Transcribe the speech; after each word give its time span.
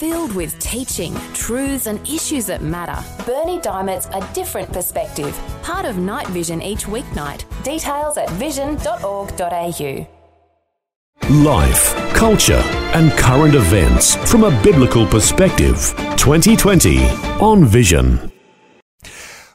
Filled 0.00 0.34
with 0.34 0.58
teaching, 0.60 1.12
truths, 1.34 1.86
and 1.86 2.00
issues 2.08 2.46
that 2.46 2.62
matter. 2.62 3.04
Bernie 3.26 3.60
Diamond's 3.60 4.06
A 4.14 4.26
Different 4.32 4.72
Perspective. 4.72 5.38
Part 5.62 5.84
of 5.84 5.98
Night 5.98 6.26
Vision 6.28 6.62
each 6.62 6.86
weeknight. 6.86 7.44
Details 7.64 8.16
at 8.16 8.30
vision.org.au. 8.30 10.08
Life, 11.28 12.14
culture, 12.14 12.62
and 12.94 13.12
current 13.18 13.54
events 13.54 14.16
from 14.30 14.44
a 14.44 14.62
biblical 14.62 15.04
perspective. 15.06 15.92
2020 16.16 17.04
on 17.38 17.66
Vision. 17.66 18.32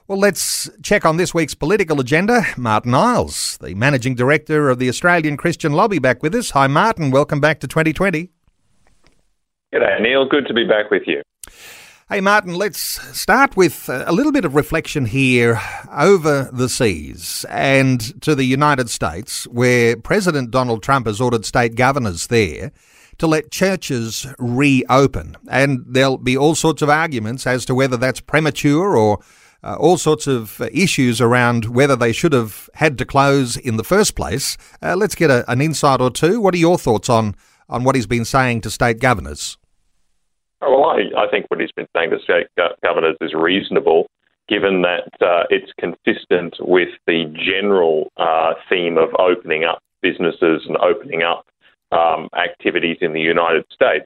Well, 0.07 0.19
let's 0.19 0.69
check 0.83 1.05
on 1.05 1.17
this 1.17 1.33
week's 1.33 1.55
political 1.55 1.99
agenda. 1.99 2.45
Martin 2.55 2.93
Iles, 2.93 3.57
the 3.57 3.73
Managing 3.73 4.13
Director 4.13 4.69
of 4.69 4.77
the 4.77 4.89
Australian 4.89 5.37
Christian 5.37 5.73
Lobby, 5.73 5.97
back 5.97 6.21
with 6.21 6.35
us. 6.35 6.51
Hi, 6.51 6.67
Martin. 6.67 7.09
Welcome 7.09 7.39
back 7.39 7.59
to 7.61 7.67
2020. 7.67 8.34
G'day, 9.75 10.01
Neil. 10.01 10.25
Good 10.25 10.47
to 10.47 10.53
be 10.53 10.63
back 10.63 10.89
with 10.89 11.03
you. 11.05 11.21
Hey, 12.07 12.21
Martin, 12.21 12.55
let's 12.55 12.79
start 13.17 13.57
with 13.57 13.89
a 13.89 14.13
little 14.13 14.31
bit 14.31 14.45
of 14.45 14.55
reflection 14.55 15.05
here 15.05 15.59
over 15.91 16.49
the 16.53 16.69
seas 16.69 17.45
and 17.49 18.21
to 18.21 18.35
the 18.35 18.45
United 18.45 18.89
States, 18.89 19.45
where 19.47 19.97
President 19.97 20.49
Donald 20.49 20.81
Trump 20.81 21.07
has 21.07 21.19
ordered 21.19 21.43
state 21.43 21.75
governors 21.75 22.27
there 22.27 22.71
to 23.17 23.27
let 23.27 23.51
churches 23.51 24.25
reopen. 24.39 25.35
And 25.49 25.83
there'll 25.85 26.19
be 26.19 26.37
all 26.37 26.55
sorts 26.55 26.81
of 26.81 26.89
arguments 26.89 27.45
as 27.45 27.65
to 27.65 27.75
whether 27.75 27.97
that's 27.97 28.21
premature 28.21 28.95
or 28.95 29.19
uh, 29.61 29.75
all 29.77 29.97
sorts 29.97 30.25
of 30.25 30.61
issues 30.71 31.19
around 31.19 31.65
whether 31.65 31.97
they 31.97 32.13
should 32.13 32.31
have 32.31 32.69
had 32.75 32.97
to 32.99 33.05
close 33.05 33.57
in 33.57 33.75
the 33.75 33.83
first 33.83 34.15
place. 34.15 34.57
Uh, 34.81 34.95
let's 34.95 35.15
get 35.15 35.29
a, 35.29 35.43
an 35.51 35.59
insight 35.59 35.99
or 35.99 36.11
two. 36.11 36.39
What 36.39 36.53
are 36.53 36.59
your 36.59 36.77
thoughts 36.77 37.09
on, 37.09 37.35
on 37.67 37.83
what 37.83 37.95
he's 37.95 38.07
been 38.07 38.23
saying 38.23 38.61
to 38.61 38.69
state 38.69 38.99
governors? 38.99 39.57
Oh, 40.65 40.79
well, 40.79 40.89
I, 40.89 41.25
I 41.25 41.29
think 41.29 41.45
what 41.49 41.59
he's 41.59 41.71
been 41.71 41.87
saying 41.95 42.09
to 42.09 42.19
state 42.19 42.47
governors 42.81 43.17
is 43.21 43.33
reasonable, 43.35 44.07
given 44.49 44.81
that 44.81 45.09
uh, 45.21 45.43
it's 45.51 45.71
consistent 45.79 46.55
with 46.59 46.89
the 47.05 47.25
general 47.37 48.11
uh, 48.17 48.53
theme 48.67 48.97
of 48.97 49.09
opening 49.19 49.63
up 49.63 49.79
businesses 50.01 50.63
and 50.67 50.77
opening 50.77 51.21
up 51.21 51.45
um, 51.91 52.29
activities 52.35 52.97
in 53.01 53.13
the 53.13 53.21
United 53.21 53.63
States. 53.71 54.05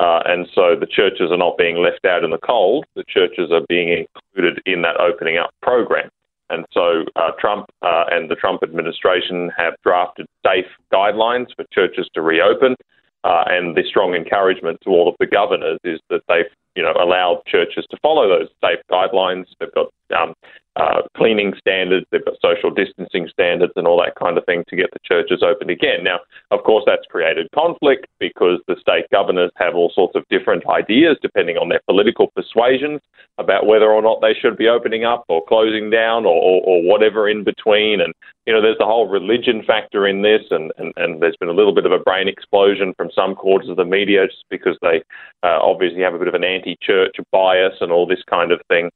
Uh, 0.00 0.20
and 0.24 0.48
so 0.54 0.74
the 0.74 0.86
churches 0.86 1.30
are 1.30 1.36
not 1.36 1.56
being 1.58 1.76
left 1.76 2.04
out 2.04 2.24
in 2.24 2.30
the 2.30 2.38
cold. 2.38 2.86
The 2.96 3.04
churches 3.06 3.50
are 3.52 3.64
being 3.68 4.06
included 4.06 4.60
in 4.66 4.82
that 4.82 4.98
opening 4.98 5.36
up 5.36 5.50
program. 5.62 6.08
And 6.48 6.64
so 6.72 7.04
uh, 7.14 7.30
Trump 7.38 7.66
uh, 7.82 8.04
and 8.10 8.28
the 8.28 8.34
Trump 8.34 8.62
administration 8.64 9.52
have 9.56 9.74
drafted 9.84 10.26
safe 10.44 10.66
guidelines 10.92 11.54
for 11.54 11.64
churches 11.70 12.08
to 12.14 12.22
reopen. 12.22 12.74
Uh, 13.22 13.44
and 13.48 13.76
the 13.76 13.84
strong 13.86 14.14
encouragement 14.14 14.78
to 14.82 14.90
all 14.90 15.08
of 15.08 15.14
the 15.20 15.26
governors 15.26 15.78
is 15.84 16.00
that 16.08 16.22
they've, 16.28 16.50
you 16.74 16.82
know, 16.82 16.94
allowed 16.98 17.42
churches 17.46 17.84
to 17.90 17.98
follow 18.00 18.28
those 18.28 18.48
safe 18.64 18.80
guidelines. 18.90 19.44
They've 19.58 19.72
got 19.74 19.92
um, 20.18 20.34
uh, 20.76 21.02
cleaning 21.16 21.52
standards, 21.58 22.06
they've 22.10 22.24
got 22.24 22.34
social 22.40 22.70
distancing 22.70 23.28
standards, 23.28 23.72
and 23.76 23.86
all 23.86 24.00
that 24.00 24.14
kind 24.14 24.38
of 24.38 24.44
thing 24.46 24.64
to 24.68 24.76
get 24.76 24.90
the 24.92 25.00
churches 25.04 25.42
open 25.42 25.68
again. 25.68 26.04
Now, 26.04 26.20
of 26.50 26.62
course, 26.62 26.84
that's 26.86 27.06
created 27.10 27.48
conflict 27.54 28.06
because 28.18 28.60
the 28.68 28.76
state 28.80 29.06
governors 29.10 29.50
have 29.56 29.74
all 29.74 29.90
sorts 29.94 30.14
of 30.14 30.24
different 30.30 30.66
ideas 30.68 31.16
depending 31.22 31.56
on 31.56 31.68
their 31.68 31.80
political 31.86 32.28
persuasions 32.36 33.00
about 33.38 33.66
whether 33.66 33.90
or 33.90 34.02
not 34.02 34.20
they 34.20 34.34
should 34.34 34.56
be 34.56 34.68
opening 34.68 35.04
up 35.04 35.24
or 35.28 35.44
closing 35.46 35.90
down 35.90 36.24
or, 36.24 36.36
or, 36.36 36.62
or 36.62 36.82
whatever 36.82 37.28
in 37.28 37.42
between. 37.42 38.00
And, 38.00 38.12
you 38.46 38.52
know, 38.52 38.60
there's 38.60 38.78
the 38.78 38.84
whole 38.84 39.08
religion 39.08 39.62
factor 39.66 40.06
in 40.06 40.22
this, 40.22 40.42
and, 40.50 40.72
and, 40.78 40.92
and 40.96 41.22
there's 41.22 41.36
been 41.36 41.48
a 41.48 41.54
little 41.54 41.74
bit 41.74 41.86
of 41.86 41.92
a 41.92 41.98
brain 41.98 42.28
explosion 42.28 42.94
from 42.96 43.10
some 43.14 43.34
quarters 43.34 43.68
of 43.68 43.76
the 43.76 43.84
media 43.84 44.26
just 44.26 44.44
because 44.50 44.76
they 44.82 45.02
uh, 45.42 45.58
obviously 45.60 46.02
have 46.02 46.14
a 46.14 46.18
bit 46.18 46.28
of 46.28 46.34
an 46.34 46.44
anti 46.44 46.76
church 46.82 47.16
bias 47.32 47.74
and 47.80 47.90
all 47.90 48.06
this 48.06 48.22
kind 48.28 48.52
of 48.52 48.60
thing. 48.68 48.90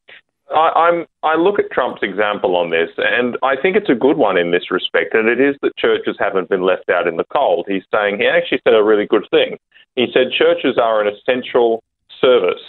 I, 0.51 0.89
am 0.89 1.07
I 1.23 1.37
look 1.37 1.59
at 1.59 1.71
Trump's 1.71 2.03
example 2.03 2.57
on 2.57 2.71
this, 2.71 2.91
and 2.99 3.37
I 3.43 3.57
think 3.61 3.77
it's 3.77 3.89
a 3.89 3.95
good 3.95 4.17
one 4.17 4.37
in 4.37 4.51
this 4.51 4.71
respect, 4.71 5.15
and 5.15 5.29
it 5.29 5.41
is 5.41 5.57
that 5.63 5.77
churches 5.77 6.17
haven't 6.19 6.49
been 6.49 6.63
left 6.63 6.91
out 6.91 7.07
in 7.07 7.17
the 7.17 7.25
cold. 7.25 7.67
He's 7.69 7.83
saying 7.93 8.19
he 8.19 8.27
actually 8.27 8.61
said 8.65 8.75
a 8.75 8.83
really 8.83 9.07
good 9.07 9.27
thing. 9.31 9.59
He 9.97 10.07
said 10.13 10.33
churches 10.37 10.77
are 10.77 11.01
an 11.01 11.13
essential 11.13 11.83
service 12.21 12.63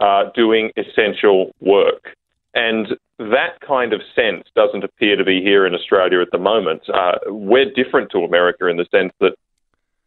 uh, 0.00 0.24
doing 0.34 0.70
essential 0.76 1.52
work, 1.60 2.16
and 2.54 2.88
that 3.18 3.60
kind 3.66 3.92
of 3.92 4.02
sense 4.14 4.44
doesn't 4.54 4.84
appear 4.84 5.16
to 5.16 5.24
be 5.24 5.40
here 5.40 5.66
in 5.66 5.74
Australia 5.74 6.20
at 6.20 6.30
the 6.32 6.38
moment. 6.38 6.82
Uh, 6.92 7.12
we're 7.28 7.70
different 7.72 8.10
to 8.10 8.18
America 8.18 8.66
in 8.66 8.76
the 8.76 8.86
sense 8.90 9.12
that 9.20 9.36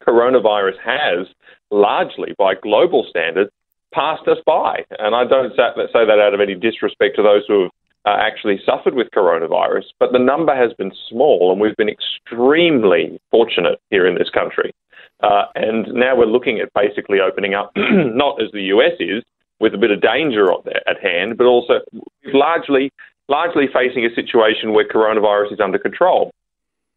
coronavirus 0.06 0.78
has 0.84 1.28
largely, 1.72 2.34
by 2.38 2.54
global 2.56 3.06
standards, 3.10 3.52
passed 3.94 4.28
us 4.28 4.38
by. 4.46 4.86
And 4.98 5.16
I 5.16 5.26
don't 5.26 5.52
say 5.52 6.06
that 6.06 6.20
out 6.20 6.34
of 6.34 6.42
any 6.42 6.56
disrespect 6.56 7.16
to 7.16 7.24
those 7.24 7.44
who 7.48 7.64
have 7.64 7.72
uh, 8.06 8.18
actually 8.20 8.60
suffered 8.66 8.96
with 8.96 9.08
coronavirus, 9.16 9.86
but 10.00 10.12
the 10.12 10.20
number 10.20 10.56
has 10.56 10.74
been 10.74 10.92
small, 11.10 11.52
and 11.52 11.60
we've 11.60 11.76
been 11.76 11.90
extremely 11.90 13.20
fortunate 13.30 13.80
here 13.90 14.08
in 14.08 14.16
this 14.16 14.30
country. 14.30 14.74
Uh, 15.22 15.46
and 15.56 15.88
now 15.94 16.16
we're 16.16 16.26
looking 16.26 16.60
at 16.60 16.74
basically 16.74 17.20
opening 17.20 17.54
up, 17.54 17.72
not 17.76 18.42
as 18.42 18.52
the 18.54 18.64
US 18.74 18.94
is, 19.00 19.24
with 19.60 19.74
a 19.74 19.78
bit 19.78 19.92
of 19.92 20.02
danger 20.02 20.48
at 20.88 21.02
hand, 21.02 21.38
but 21.38 21.46
also 21.46 21.82
largely, 22.34 22.92
largely 23.28 23.66
facing 23.74 24.06
a 24.06 24.16
situation 24.16 24.72
where 24.72 24.88
coronavirus 24.88 25.54
is 25.54 25.60
under 25.60 25.78
control. 25.78 26.32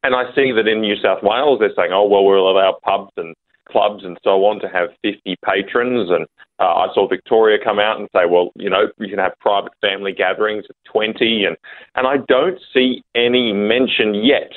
And 0.04 0.14
I 0.14 0.32
see 0.34 0.52
that 0.52 0.68
in 0.68 0.80
New 0.80 0.96
South 0.96 1.22
Wales, 1.22 1.58
they're 1.58 1.74
saying, 1.76 1.90
oh, 1.92 2.06
well, 2.06 2.24
we'll 2.24 2.48
allow 2.48 2.78
pubs 2.82 3.12
and 3.16 3.34
clubs 3.72 4.04
and 4.04 4.18
so 4.22 4.44
on 4.44 4.60
to 4.60 4.68
have 4.68 4.90
50 5.02 5.36
patrons. 5.44 6.10
And 6.10 6.26
uh, 6.60 6.86
I 6.86 6.86
saw 6.94 7.08
Victoria 7.08 7.58
come 7.62 7.78
out 7.78 7.98
and 7.98 8.08
say, 8.14 8.26
well, 8.28 8.50
you 8.54 8.70
know, 8.70 8.88
you 8.98 9.08
can 9.08 9.18
have 9.18 9.32
private 9.40 9.72
family 9.80 10.12
gatherings 10.12 10.66
of 10.68 10.76
20. 10.92 11.44
And, 11.44 11.56
and 11.96 12.06
I 12.06 12.18
don't 12.28 12.58
see 12.72 13.02
any 13.14 13.52
mention 13.52 14.14
yet 14.14 14.52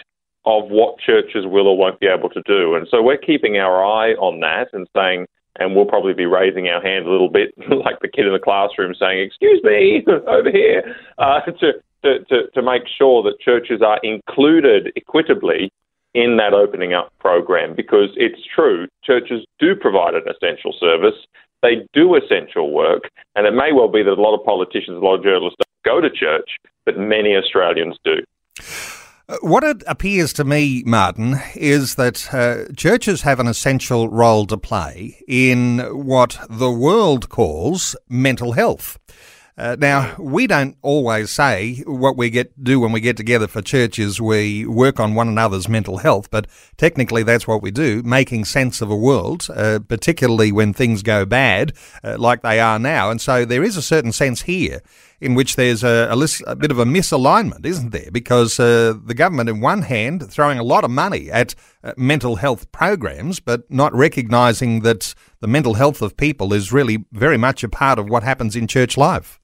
of 0.45 0.69
what 0.69 0.99
churches 0.99 1.45
will 1.45 1.67
or 1.67 1.77
won't 1.77 1.99
be 1.99 2.07
able 2.07 2.29
to 2.29 2.41
do. 2.45 2.75
And 2.75 2.87
so 2.89 3.01
we're 3.01 3.17
keeping 3.17 3.57
our 3.57 3.83
eye 3.83 4.11
on 4.13 4.41
that 4.41 4.67
and 4.73 4.87
saying, 4.95 5.25
and 5.57 5.75
we'll 5.75 5.85
probably 5.85 6.13
be 6.13 6.25
raising 6.25 6.67
our 6.67 6.81
hand 6.81 7.07
a 7.07 7.11
little 7.11 7.29
bit, 7.29 7.53
like 7.69 7.99
the 8.01 8.07
kid 8.07 8.27
in 8.27 8.33
the 8.33 8.39
classroom 8.39 8.93
saying, 8.93 9.19
"Excuse 9.25 9.61
me, 9.63 10.03
over 10.27 10.51
here," 10.51 10.95
uh, 11.17 11.39
to, 11.41 11.73
to 12.03 12.25
to 12.25 12.47
to 12.53 12.61
make 12.61 12.83
sure 12.97 13.23
that 13.23 13.39
churches 13.39 13.81
are 13.81 13.99
included 14.03 14.91
equitably 14.95 15.71
in 16.15 16.37
that 16.37 16.53
opening 16.53 16.93
up 16.93 17.11
program 17.19 17.75
because 17.75 18.09
it's 18.15 18.39
true, 18.55 18.87
churches 19.03 19.45
do 19.59 19.75
provide 19.75 20.15
an 20.15 20.23
essential 20.27 20.73
service. 20.79 21.15
They 21.61 21.85
do 21.93 22.15
essential 22.15 22.71
work, 22.71 23.09
and 23.35 23.45
it 23.45 23.51
may 23.51 23.71
well 23.73 23.89
be 23.89 24.01
that 24.01 24.11
a 24.11 24.21
lot 24.21 24.35
of 24.35 24.45
politicians, 24.45 24.97
a 24.97 25.05
lot 25.05 25.15
of 25.15 25.23
journalists 25.23 25.57
don't 25.59 25.93
go 25.93 26.01
to 26.01 26.09
church, 26.09 26.57
but 26.85 26.97
many 26.97 27.35
Australians 27.35 27.97
do. 28.03 28.23
Uh, 29.27 29.37
what 29.41 29.63
it 29.63 29.83
appears 29.87 30.31
to 30.33 30.43
me, 30.43 30.83
Martin, 30.85 31.35
is 31.55 31.95
that 31.95 32.33
uh, 32.33 32.71
churches 32.77 33.23
have 33.23 33.39
an 33.39 33.47
essential 33.47 34.07
role 34.07 34.45
to 34.45 34.57
play 34.57 35.19
in 35.27 35.79
what 35.79 36.39
the 36.49 36.71
world 36.71 37.27
calls 37.27 37.95
mental 38.07 38.53
health. 38.53 38.99
Uh, 39.57 39.73
now, 39.79 40.13
we 40.19 40.47
don't 40.47 40.75
always 40.81 41.31
say 41.31 41.81
what 41.85 42.17
we 42.17 42.29
get 42.29 42.61
do 42.61 42.77
when 42.77 42.91
we 42.91 42.99
get 42.99 43.15
together 43.15 43.47
for 43.47 43.61
church 43.61 43.97
is 43.97 44.19
we 44.19 44.65
work 44.65 44.99
on 44.99 45.15
one 45.15 45.29
another's 45.29 45.69
mental 45.69 45.99
health, 45.99 46.29
but 46.29 46.45
technically 46.75 47.23
that's 47.23 47.47
what 47.47 47.61
we 47.61 47.71
do, 47.71 48.03
making 48.03 48.43
sense 48.43 48.81
of 48.81 48.89
a 48.91 48.95
world, 48.95 49.47
uh, 49.55 49.79
particularly 49.87 50.51
when 50.51 50.73
things 50.73 51.01
go 51.03 51.25
bad, 51.25 51.71
uh, 52.03 52.17
like 52.19 52.41
they 52.41 52.59
are 52.59 52.77
now. 52.77 53.09
And 53.09 53.21
so 53.21 53.45
there 53.45 53.63
is 53.63 53.77
a 53.77 53.81
certain 53.81 54.11
sense 54.11 54.41
here 54.41 54.81
in 55.21 55.35
which 55.35 55.55
there's 55.55 55.85
a, 55.85 56.09
a, 56.11 56.17
list, 56.17 56.43
a 56.45 56.55
bit 56.57 56.69
of 56.69 56.77
a 56.77 56.83
misalignment, 56.83 57.65
isn't 57.65 57.91
there? 57.91 58.11
Because 58.11 58.59
uh, 58.59 58.93
the 59.05 59.13
government, 59.13 59.47
in 59.47 59.61
one 59.61 59.83
hand, 59.83 60.29
throwing 60.29 60.59
a 60.59 60.63
lot 60.63 60.83
of 60.83 60.91
money 60.91 61.31
at 61.31 61.55
uh, 61.81 61.93
mental 61.95 62.35
health 62.35 62.69
programs, 62.73 63.39
but 63.39 63.71
not 63.71 63.93
recognising 63.93 64.81
that 64.81 65.15
the 65.39 65.47
mental 65.47 65.75
health 65.75 66.01
of 66.01 66.17
people 66.17 66.51
is 66.51 66.73
really 66.73 67.05
very 67.13 67.37
much 67.37 67.63
a 67.63 67.69
part 67.69 67.97
of 67.97 68.09
what 68.09 68.23
happens 68.23 68.57
in 68.57 68.67
church 68.67 68.97
life. 68.97 69.39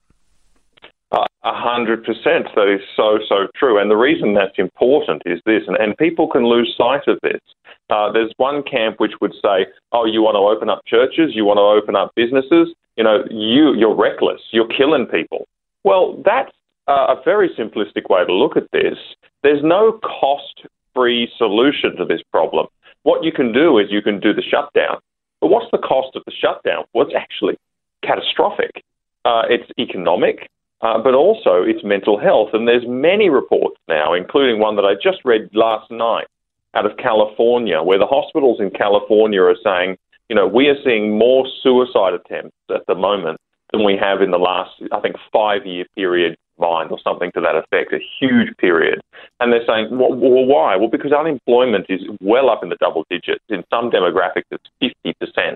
A 1.11 1.53
hundred 1.53 2.03
percent. 2.03 2.47
That 2.55 2.71
is 2.71 2.81
so, 2.95 3.19
so 3.27 3.47
true. 3.55 3.81
And 3.81 3.89
the 3.89 3.97
reason 3.97 4.33
that's 4.33 4.57
important 4.57 5.23
is 5.25 5.41
this, 5.45 5.63
and, 5.67 5.75
and 5.75 5.97
people 5.97 6.27
can 6.27 6.45
lose 6.45 6.73
sight 6.77 7.07
of 7.07 7.17
this. 7.23 7.41
Uh, 7.89 8.11
there's 8.11 8.31
one 8.37 8.63
camp 8.63 8.99
which 8.99 9.13
would 9.19 9.33
say, 9.41 9.65
oh, 9.91 10.05
you 10.05 10.21
want 10.21 10.35
to 10.35 10.39
open 10.39 10.69
up 10.69 10.85
churches, 10.85 11.31
you 11.33 11.43
want 11.43 11.57
to 11.57 11.63
open 11.63 11.95
up 11.95 12.11
businesses, 12.15 12.73
you 12.95 13.03
know, 13.03 13.23
you, 13.29 13.73
you're 13.75 13.95
reckless, 13.95 14.39
you're 14.51 14.67
killing 14.67 15.05
people. 15.05 15.47
Well, 15.83 16.21
that's 16.23 16.51
uh, 16.87 17.15
a 17.15 17.21
very 17.25 17.49
simplistic 17.59 18.09
way 18.09 18.23
to 18.25 18.33
look 18.33 18.55
at 18.55 18.71
this. 18.71 18.97
There's 19.43 19.63
no 19.63 19.99
cost 20.03 20.67
free 20.93 21.27
solution 21.37 21.97
to 21.97 22.05
this 22.05 22.21
problem. 22.31 22.67
What 23.03 23.23
you 23.23 23.31
can 23.31 23.51
do 23.51 23.79
is 23.79 23.87
you 23.89 24.01
can 24.01 24.19
do 24.19 24.33
the 24.33 24.43
shutdown. 24.43 24.99
But 25.41 25.47
what's 25.47 25.71
the 25.71 25.79
cost 25.79 26.15
of 26.15 26.23
the 26.25 26.31
shutdown? 26.31 26.85
Well, 26.93 27.07
it's 27.07 27.15
actually 27.17 27.57
catastrophic. 28.05 28.83
Uh, 29.25 29.41
it's 29.49 29.69
economic, 29.79 30.47
uh, 30.81 31.01
but 31.01 31.13
also 31.13 31.63
its 31.63 31.83
mental 31.83 32.19
health. 32.19 32.49
And 32.53 32.67
there's 32.67 32.85
many 32.87 33.29
reports 33.29 33.77
now, 33.87 34.13
including 34.13 34.59
one 34.59 34.75
that 34.75 34.85
I 34.85 34.93
just 34.95 35.23
read 35.25 35.49
last 35.53 35.89
night 35.91 36.27
out 36.73 36.85
of 36.85 36.97
California, 36.97 37.81
where 37.81 37.99
the 37.99 38.07
hospitals 38.07 38.59
in 38.59 38.71
California 38.71 39.41
are 39.41 39.55
saying, 39.63 39.97
You 40.29 40.35
know, 40.35 40.47
we 40.47 40.67
are 40.67 40.81
seeing 40.83 41.17
more 41.17 41.47
suicide 41.61 42.13
attempts 42.13 42.55
at 42.73 42.85
the 42.87 42.95
moment 42.95 43.39
than 43.71 43.83
we 43.85 43.97
have 43.97 44.21
in 44.21 44.31
the 44.31 44.39
last, 44.39 44.71
I 44.91 44.99
think, 44.99 45.15
five 45.31 45.65
year 45.65 45.85
period 45.95 46.37
combined 46.61 46.91
or 46.91 46.99
something 47.03 47.31
to 47.33 47.41
that 47.41 47.55
effect, 47.55 47.93
a 47.93 47.99
huge 48.19 48.55
period. 48.57 49.01
And 49.39 49.51
they're 49.51 49.65
saying, 49.65 49.89
well, 49.91 50.13
well, 50.13 50.45
why? 50.45 50.75
Well, 50.75 50.89
because 50.89 51.11
unemployment 51.11 51.87
is 51.89 52.01
well 52.21 52.49
up 52.49 52.63
in 52.63 52.69
the 52.69 52.77
double 52.79 53.05
digits. 53.09 53.43
In 53.49 53.63
some 53.69 53.89
demographics, 53.89 54.49
it's 54.51 54.95
50%. 55.05 55.55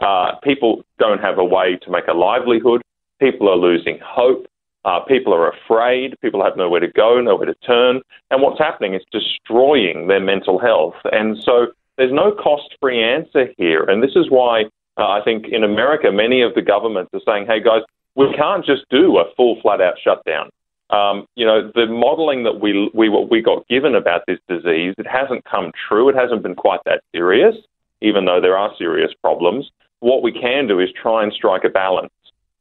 Uh, 0.00 0.36
people 0.42 0.84
don't 0.98 1.20
have 1.20 1.38
a 1.38 1.44
way 1.44 1.78
to 1.82 1.90
make 1.90 2.06
a 2.08 2.14
livelihood. 2.14 2.82
People 3.20 3.48
are 3.48 3.56
losing 3.56 3.98
hope. 4.02 4.46
Uh, 4.84 5.00
people 5.00 5.32
are 5.32 5.50
afraid. 5.50 6.14
People 6.20 6.44
have 6.44 6.56
nowhere 6.56 6.80
to 6.80 6.88
go, 6.88 7.20
nowhere 7.20 7.46
to 7.46 7.54
turn. 7.66 8.00
And 8.30 8.42
what's 8.42 8.58
happening 8.58 8.94
is 8.94 9.02
destroying 9.10 10.08
their 10.08 10.20
mental 10.20 10.58
health. 10.58 10.94
And 11.10 11.38
so 11.42 11.68
there's 11.96 12.12
no 12.12 12.32
cost 12.32 12.74
free 12.80 13.02
answer 13.02 13.46
here. 13.56 13.84
And 13.84 14.02
this 14.02 14.14
is 14.14 14.30
why 14.30 14.64
uh, 14.96 15.08
I 15.08 15.20
think 15.24 15.46
in 15.50 15.64
America, 15.64 16.12
many 16.12 16.42
of 16.42 16.54
the 16.54 16.62
governments 16.62 17.10
are 17.14 17.20
saying, 17.26 17.46
hey, 17.46 17.62
guys, 17.62 17.82
we 18.14 18.32
can't 18.36 18.64
just 18.64 18.82
do 18.90 19.18
a 19.18 19.24
full 19.36 19.60
flat 19.62 19.80
out 19.80 19.94
shutdown. 20.02 20.50
Um, 20.90 21.26
you 21.34 21.46
know, 21.46 21.72
the 21.74 21.86
modelling 21.86 22.44
that 22.44 22.60
we, 22.60 22.90
we, 22.94 23.08
we 23.08 23.42
got 23.42 23.66
given 23.68 23.94
about 23.94 24.22
this 24.26 24.38
disease, 24.48 24.94
it 24.98 25.06
hasn't 25.06 25.44
come 25.44 25.72
true. 25.88 26.08
It 26.08 26.14
hasn't 26.14 26.42
been 26.42 26.54
quite 26.54 26.80
that 26.84 27.02
serious, 27.12 27.56
even 28.02 28.26
though 28.26 28.40
there 28.40 28.56
are 28.56 28.70
serious 28.78 29.10
problems. 29.20 29.70
What 30.00 30.22
we 30.22 30.30
can 30.30 30.68
do 30.68 30.78
is 30.78 30.90
try 31.00 31.22
and 31.22 31.32
strike 31.32 31.64
a 31.64 31.70
balance 31.70 32.12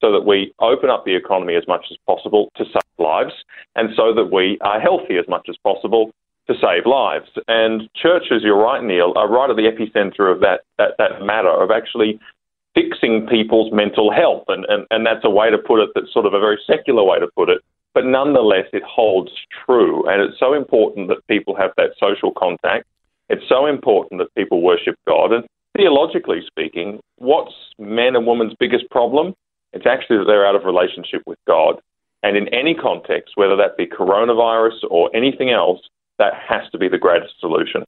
so 0.03 0.11
that 0.11 0.25
we 0.25 0.53
open 0.59 0.89
up 0.89 1.05
the 1.05 1.15
economy 1.15 1.55
as 1.55 1.63
much 1.65 1.85
as 1.89 1.97
possible 2.05 2.51
to 2.57 2.65
save 2.65 2.99
lives 2.99 3.31
and 3.75 3.89
so 3.95 4.13
that 4.13 4.31
we 4.33 4.57
are 4.59 4.79
healthy 4.79 5.17
as 5.17 5.25
much 5.29 5.47
as 5.47 5.55
possible 5.63 6.11
to 6.47 6.53
save 6.55 6.85
lives. 6.85 7.29
And 7.47 7.89
churches, 7.95 8.41
you're 8.43 8.59
right, 8.59 8.83
Neil, 8.83 9.13
are 9.15 9.31
right 9.31 9.49
at 9.49 9.55
the 9.55 9.63
epicenter 9.63 10.29
of 10.29 10.41
that, 10.41 10.61
that, 10.77 10.95
that 10.97 11.23
matter 11.23 11.49
of 11.49 11.71
actually 11.71 12.19
fixing 12.75 13.27
people's 13.27 13.71
mental 13.71 14.11
health. 14.11 14.43
And, 14.49 14.65
and, 14.67 14.85
and 14.91 15.05
that's 15.05 15.23
a 15.23 15.29
way 15.29 15.49
to 15.49 15.57
put 15.57 15.79
it 15.79 15.91
that's 15.95 16.11
sort 16.11 16.25
of 16.25 16.33
a 16.33 16.39
very 16.39 16.59
secular 16.67 17.03
way 17.03 17.19
to 17.19 17.27
put 17.37 17.47
it. 17.47 17.61
But 17.93 18.05
nonetheless, 18.05 18.65
it 18.73 18.83
holds 18.83 19.31
true. 19.65 20.03
And 20.09 20.21
it's 20.21 20.37
so 20.37 20.53
important 20.53 21.07
that 21.07 21.25
people 21.27 21.55
have 21.55 21.71
that 21.77 21.91
social 21.97 22.33
contact. 22.35 22.87
It's 23.29 23.47
so 23.47 23.67
important 23.67 24.19
that 24.19 24.35
people 24.35 24.61
worship 24.61 24.95
God. 25.07 25.31
And 25.31 25.45
theologically 25.77 26.41
speaking, 26.45 26.99
what's 27.17 27.53
man 27.79 28.17
and 28.17 28.25
woman's 28.25 28.53
biggest 28.59 28.89
problem? 28.89 29.33
It's 29.73 29.85
actually 29.85 30.17
that 30.17 30.25
they're 30.25 30.45
out 30.45 30.55
of 30.55 30.65
relationship 30.65 31.23
with 31.25 31.39
God. 31.47 31.81
And 32.21 32.37
in 32.37 32.47
any 32.53 32.73
context, 32.73 33.33
whether 33.35 33.55
that 33.57 33.75
be 33.75 33.85
coronavirus 33.85 34.83
or 34.89 35.09
anything 35.15 35.49
else, 35.49 35.81
that 36.19 36.33
has 36.35 36.69
to 36.71 36.77
be 36.77 36.87
the 36.87 36.97
greatest 36.97 37.33
solution. 37.39 37.83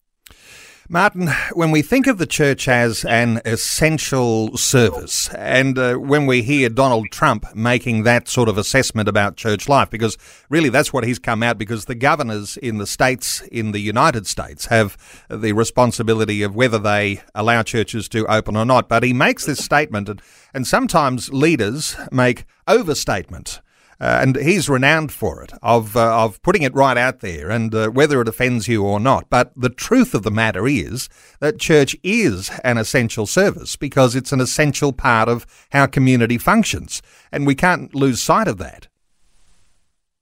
Martin, 0.87 1.29
when 1.53 1.71
we 1.71 1.81
think 1.81 2.05
of 2.05 2.19
the 2.19 2.27
church 2.27 2.67
as 2.67 3.03
an 3.05 3.41
essential 3.43 4.55
service, 4.55 5.29
and 5.33 5.79
uh, 5.79 5.95
when 5.95 6.27
we 6.27 6.43
hear 6.43 6.69
Donald 6.69 7.09
Trump 7.09 7.55
making 7.55 8.03
that 8.03 8.27
sort 8.27 8.47
of 8.47 8.55
assessment 8.55 9.09
about 9.09 9.35
church 9.35 9.67
life, 9.67 9.89
because 9.89 10.15
really 10.47 10.69
that's 10.69 10.93
what 10.93 11.03
he's 11.03 11.17
come 11.17 11.41
out, 11.41 11.57
because 11.57 11.85
the 11.85 11.95
governors 11.95 12.55
in 12.57 12.77
the 12.77 12.85
states, 12.85 13.41
in 13.51 13.71
the 13.71 13.79
United 13.79 14.27
States, 14.27 14.67
have 14.67 14.95
the 15.27 15.53
responsibility 15.53 16.43
of 16.43 16.55
whether 16.55 16.77
they 16.77 17.23
allow 17.33 17.63
churches 17.63 18.07
to 18.09 18.27
open 18.27 18.55
or 18.55 18.65
not. 18.65 18.87
But 18.87 19.01
he 19.01 19.11
makes 19.11 19.43
this 19.43 19.65
statement, 19.65 20.07
and, 20.07 20.21
and 20.53 20.67
sometimes 20.67 21.33
leaders 21.33 21.95
make 22.11 22.45
overstatement. 22.67 23.59
Uh, 23.99 24.19
and 24.21 24.35
he's 24.35 24.67
renowned 24.67 25.11
for 25.11 25.41
it, 25.41 25.53
of, 25.61 25.95
uh, 25.95 26.23
of 26.23 26.41
putting 26.41 26.63
it 26.63 26.73
right 26.73 26.97
out 26.97 27.21
there, 27.21 27.49
and 27.49 27.73
uh, 27.73 27.87
whether 27.89 28.19
it 28.21 28.27
offends 28.27 28.67
you 28.67 28.83
or 28.83 28.99
not. 28.99 29.29
But 29.29 29.53
the 29.55 29.69
truth 29.69 30.13
of 30.13 30.23
the 30.23 30.31
matter 30.31 30.67
is 30.67 31.07
that 31.39 31.59
church 31.59 31.95
is 32.03 32.51
an 32.63 32.77
essential 32.77 33.25
service 33.25 33.75
because 33.75 34.15
it's 34.15 34.33
an 34.33 34.41
essential 34.41 34.91
part 34.91 35.29
of 35.29 35.45
how 35.71 35.85
community 35.85 36.37
functions, 36.37 37.01
and 37.31 37.47
we 37.47 37.55
can't 37.55 37.95
lose 37.95 38.21
sight 38.21 38.47
of 38.47 38.57
that. 38.57 38.87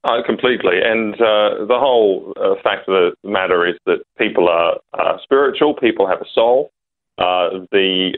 Oh, 0.06 0.20
completely. 0.24 0.80
And 0.84 1.14
uh, 1.14 1.64
the 1.66 1.78
whole 1.78 2.34
uh, 2.36 2.60
fact 2.62 2.88
of 2.88 3.14
the 3.22 3.28
matter 3.28 3.66
is 3.66 3.76
that 3.86 4.04
people 4.18 4.48
are 4.48 4.78
spiritual, 5.22 5.74
people 5.74 6.06
have 6.06 6.20
a 6.20 6.26
soul. 6.34 6.70
Uh, 7.16 7.64
the 7.70 8.12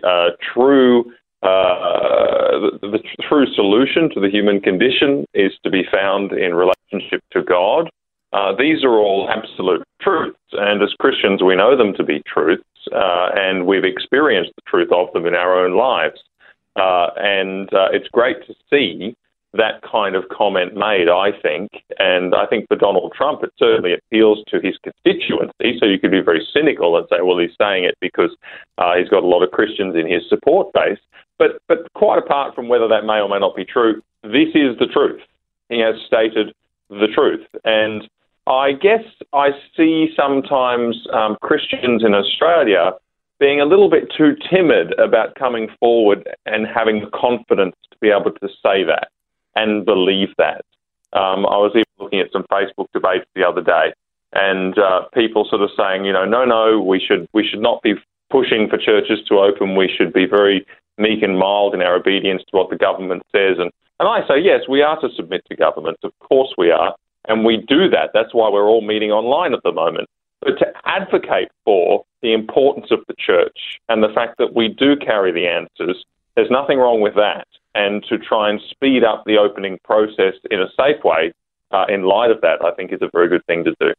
true 0.52 1.12
uh, 1.46 2.78
the, 2.80 2.88
the, 2.88 2.98
true 3.28 3.46
solution 3.54 4.10
to 4.14 4.20
the 4.20 4.28
human 4.28 4.60
condition 4.60 5.24
is 5.34 5.52
to 5.62 5.70
be 5.70 5.82
found 5.90 6.32
in 6.32 6.54
relationship 6.54 7.22
to 7.32 7.42
God. 7.42 7.88
Uh, 8.32 8.54
these 8.58 8.84
are 8.84 8.98
all 8.98 9.30
absolute 9.30 9.82
truths, 10.00 10.38
and 10.52 10.82
as 10.82 10.92
Christians, 11.00 11.42
we 11.42 11.56
know 11.56 11.76
them 11.76 11.94
to 11.94 12.04
be 12.04 12.22
truths, 12.26 12.64
uh, 12.92 13.28
and 13.34 13.66
we've 13.66 13.84
experienced 13.84 14.52
the 14.56 14.62
truth 14.66 14.90
of 14.92 15.12
them 15.12 15.26
in 15.26 15.34
our 15.34 15.64
own 15.64 15.76
lives. 15.76 16.20
Uh, 16.76 17.08
and 17.16 17.72
uh, 17.72 17.88
it's 17.92 18.08
great 18.08 18.36
to 18.46 18.54
see 18.68 19.14
that 19.56 19.82
kind 19.82 20.14
of 20.16 20.28
comment 20.28 20.74
made, 20.74 21.08
I 21.08 21.30
think. 21.42 21.70
And 21.98 22.34
I 22.34 22.46
think 22.46 22.66
for 22.68 22.76
Donald 22.76 23.12
Trump, 23.16 23.42
it 23.42 23.52
certainly 23.58 23.94
appeals 23.94 24.42
to 24.48 24.60
his 24.60 24.76
constituency. 24.82 25.78
So 25.78 25.86
you 25.86 25.98
could 25.98 26.10
be 26.10 26.20
very 26.20 26.46
cynical 26.52 26.96
and 26.96 27.06
say, 27.10 27.22
well, 27.22 27.38
he's 27.38 27.56
saying 27.60 27.84
it 27.84 27.96
because 28.00 28.30
uh, 28.78 28.96
he's 28.96 29.08
got 29.08 29.22
a 29.22 29.26
lot 29.26 29.42
of 29.42 29.50
Christians 29.50 29.94
in 29.96 30.10
his 30.10 30.22
support 30.28 30.72
base. 30.72 30.98
But, 31.38 31.60
but 31.68 31.92
quite 31.94 32.18
apart 32.18 32.54
from 32.54 32.68
whether 32.68 32.88
that 32.88 33.04
may 33.04 33.20
or 33.20 33.28
may 33.28 33.38
not 33.38 33.56
be 33.56 33.64
true, 33.64 34.02
this 34.22 34.54
is 34.54 34.78
the 34.78 34.88
truth. 34.92 35.20
He 35.68 35.80
has 35.80 35.94
stated 36.06 36.54
the 36.88 37.08
truth. 37.14 37.46
And 37.64 38.08
I 38.46 38.72
guess 38.72 39.04
I 39.32 39.50
see 39.76 40.08
sometimes 40.16 40.96
um, 41.12 41.36
Christians 41.42 42.04
in 42.04 42.14
Australia 42.14 42.92
being 43.38 43.60
a 43.60 43.66
little 43.66 43.90
bit 43.90 44.10
too 44.16 44.34
timid 44.50 44.98
about 44.98 45.34
coming 45.34 45.68
forward 45.78 46.26
and 46.46 46.66
having 46.66 47.00
the 47.00 47.10
confidence 47.10 47.76
to 47.90 47.96
be 48.00 48.08
able 48.08 48.30
to 48.30 48.48
say 48.62 48.82
that 48.84 49.08
and 49.56 49.84
believe 49.84 50.28
that. 50.38 50.64
Um, 51.12 51.46
I 51.46 51.56
was 51.56 51.72
even 51.74 51.84
looking 51.98 52.20
at 52.20 52.30
some 52.32 52.44
Facebook 52.50 52.86
debates 52.92 53.26
the 53.34 53.42
other 53.42 53.62
day, 53.62 53.92
and 54.32 54.78
uh, 54.78 55.02
people 55.14 55.46
sort 55.48 55.62
of 55.62 55.70
saying, 55.76 56.04
you 56.04 56.12
know, 56.12 56.24
no, 56.24 56.44
no, 56.44 56.80
we 56.80 57.00
should 57.00 57.26
we 57.32 57.46
should 57.46 57.62
not 57.62 57.82
be 57.82 57.94
pushing 58.30 58.68
for 58.68 58.78
churches 58.78 59.18
to 59.28 59.38
open. 59.38 59.76
We 59.76 59.88
should 59.88 60.12
be 60.12 60.26
very 60.26 60.66
meek 60.98 61.22
and 61.22 61.38
mild 61.38 61.74
in 61.74 61.82
our 61.82 61.94
obedience 61.94 62.42
to 62.50 62.56
what 62.56 62.70
the 62.70 62.76
government 62.76 63.22
says. 63.32 63.56
And, 63.58 63.70
and 64.00 64.08
I 64.08 64.26
say, 64.26 64.40
yes, 64.42 64.62
we 64.68 64.82
are 64.82 65.00
to 65.00 65.08
submit 65.14 65.42
to 65.48 65.56
governments. 65.56 66.00
Of 66.02 66.12
course 66.20 66.52
we 66.56 66.70
are. 66.70 66.94
And 67.28 67.44
we 67.44 67.58
do 67.68 67.88
that. 67.90 68.10
That's 68.14 68.34
why 68.34 68.48
we're 68.50 68.68
all 68.68 68.82
meeting 68.82 69.10
online 69.10 69.52
at 69.52 69.62
the 69.62 69.72
moment. 69.72 70.08
But 70.40 70.58
to 70.58 70.66
advocate 70.84 71.48
for 71.64 72.04
the 72.22 72.32
importance 72.32 72.90
of 72.90 73.00
the 73.08 73.14
church 73.18 73.80
and 73.88 74.02
the 74.02 74.12
fact 74.14 74.38
that 74.38 74.54
we 74.54 74.68
do 74.68 74.96
carry 74.96 75.32
the 75.32 75.46
answers, 75.46 76.04
there's 76.34 76.50
nothing 76.50 76.78
wrong 76.78 77.00
with 77.00 77.14
that. 77.14 77.46
And 77.76 78.02
to 78.08 78.16
try 78.16 78.48
and 78.48 78.58
speed 78.70 79.04
up 79.04 79.24
the 79.26 79.36
opening 79.36 79.78
process 79.84 80.34
in 80.50 80.60
a 80.60 80.68
safe 80.80 81.04
way 81.04 81.32
uh, 81.70 81.84
in 81.88 82.02
light 82.04 82.30
of 82.30 82.40
that, 82.40 82.64
I 82.64 82.70
think 82.74 82.90
is 82.90 83.02
a 83.02 83.10
very 83.12 83.28
good 83.28 83.44
thing 83.46 83.64
to 83.64 83.74
do. 83.78 83.92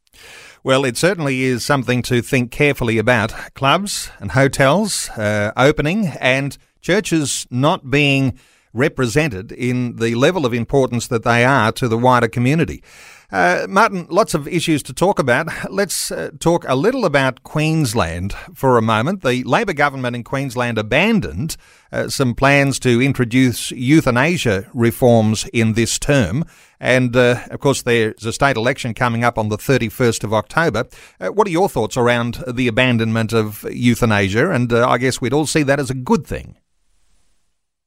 Well, 0.63 0.84
it 0.84 0.98
certainly 0.98 1.44
is 1.44 1.63
something 1.63 2.01
to 2.04 2.22
think 2.22 2.51
carefully 2.51 2.98
about. 2.98 3.32
Clubs 3.54 4.10
and 4.20 4.32
hotels 4.32 5.10
uh, 5.12 5.51
opening 5.56 6.08
and 6.20 6.58
churches 6.82 7.46
not 7.51 7.92
being 7.92 8.40
represented 8.74 9.52
in 9.52 9.96
the 9.98 10.16
level 10.16 10.46
of 10.46 10.54
importance 10.54 11.08
that 11.08 11.24
they 11.24 11.44
are 11.46 11.72
to 11.74 11.88
the 11.88 11.98
wider 11.98 12.28
community. 12.28 12.84
Uh, 13.30 13.68
Martin, 13.68 14.08
lots 14.10 14.34
of 14.34 14.48
issues 14.48 14.82
to 14.82 14.94
talk 14.94 15.20
about. 15.20 15.50
Let's 15.70 16.12
uh, 16.12 16.32
talk 16.40 16.64
a 16.66 16.76
little 16.76 17.04
about 17.04 17.44
Queensland 17.44 18.34
for 18.54 18.78
a 18.78 18.82
moment. 18.82 19.22
The 19.22 19.44
Labor 19.44 19.74
government 19.74 20.16
in 20.16 20.24
Queensland 20.24 20.78
abandoned 20.78 21.58
uh, 21.92 22.08
some 22.08 22.34
plans 22.34 22.80
to 22.80 23.02
introduce 23.02 23.72
euthanasia 23.72 24.70
reforms 24.74 25.46
in 25.52 25.74
this 25.74 26.00
term. 26.00 26.46
And 26.80 27.18
uh, 27.18 27.44
of 27.52 27.60
course, 27.60 27.82
there's 27.82 28.26
a 28.26 28.32
state 28.32 28.56
election 28.56 28.94
coming 28.94 29.26
up 29.26 29.38
on 29.38 29.50
the 29.50 29.58
31st 29.58 30.24
of 30.24 30.34
October. 30.34 30.86
Uh, 31.20 31.28
what 31.28 31.48
are 31.48 31.52
your 31.52 31.68
thoughts 31.68 31.98
around 31.98 32.42
the 32.48 32.70
abandonment 32.70 33.34
of 33.34 33.66
euthanasia? 33.70 34.52
And 34.52 34.72
uh, 34.72 34.88
I 34.88 34.98
guess 35.00 35.20
we'd 35.20 35.34
all 35.34 35.48
see 35.48 35.64
that 35.64 35.82
as 35.82 35.90
a 35.90 35.96
good 35.96 36.26
thing. 36.26 36.56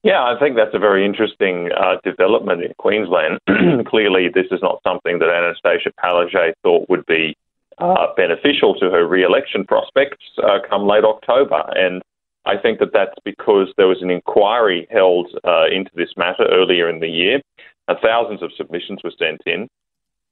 Yeah, 0.03 0.23
I 0.25 0.39
think 0.39 0.57
that's 0.57 0.75
a 0.75 0.79
very 0.79 1.05
interesting 1.05 1.71
uh, 1.77 1.97
development 2.03 2.63
in 2.63 2.73
Queensland. 2.79 3.39
Clearly, 3.87 4.29
this 4.33 4.47
is 4.51 4.61
not 4.63 4.81
something 4.83 5.19
that 5.19 5.29
Annastacia 5.29 5.93
Palaszczuk 6.03 6.55
thought 6.63 6.89
would 6.89 7.05
be 7.05 7.37
uh, 7.79 8.07
beneficial 8.17 8.75
to 8.77 8.91
her 8.91 9.07
re-election 9.07 9.65
prospects 9.65 10.25
uh, 10.43 10.59
come 10.69 10.87
late 10.87 11.05
October. 11.05 11.63
And 11.75 12.03
I 12.47 12.57
think 12.57 12.79
that 12.79 12.95
that's 12.95 13.19
because 13.25 13.69
there 13.77 13.89
was 13.89 14.01
an 14.01 14.11
inquiry 14.11 14.87
held 14.91 15.29
uh, 15.45 15.67
into 15.71 15.91
this 15.95 16.11
matter 16.17 16.47
earlier 16.51 16.89
in 16.89 17.01
the 17.01 17.09
year. 17.09 17.41
and 17.89 17.99
thousands 18.03 18.43
of 18.43 18.53
submissions 18.57 19.01
were 19.05 19.13
sent 19.19 19.43
in. 19.45 19.69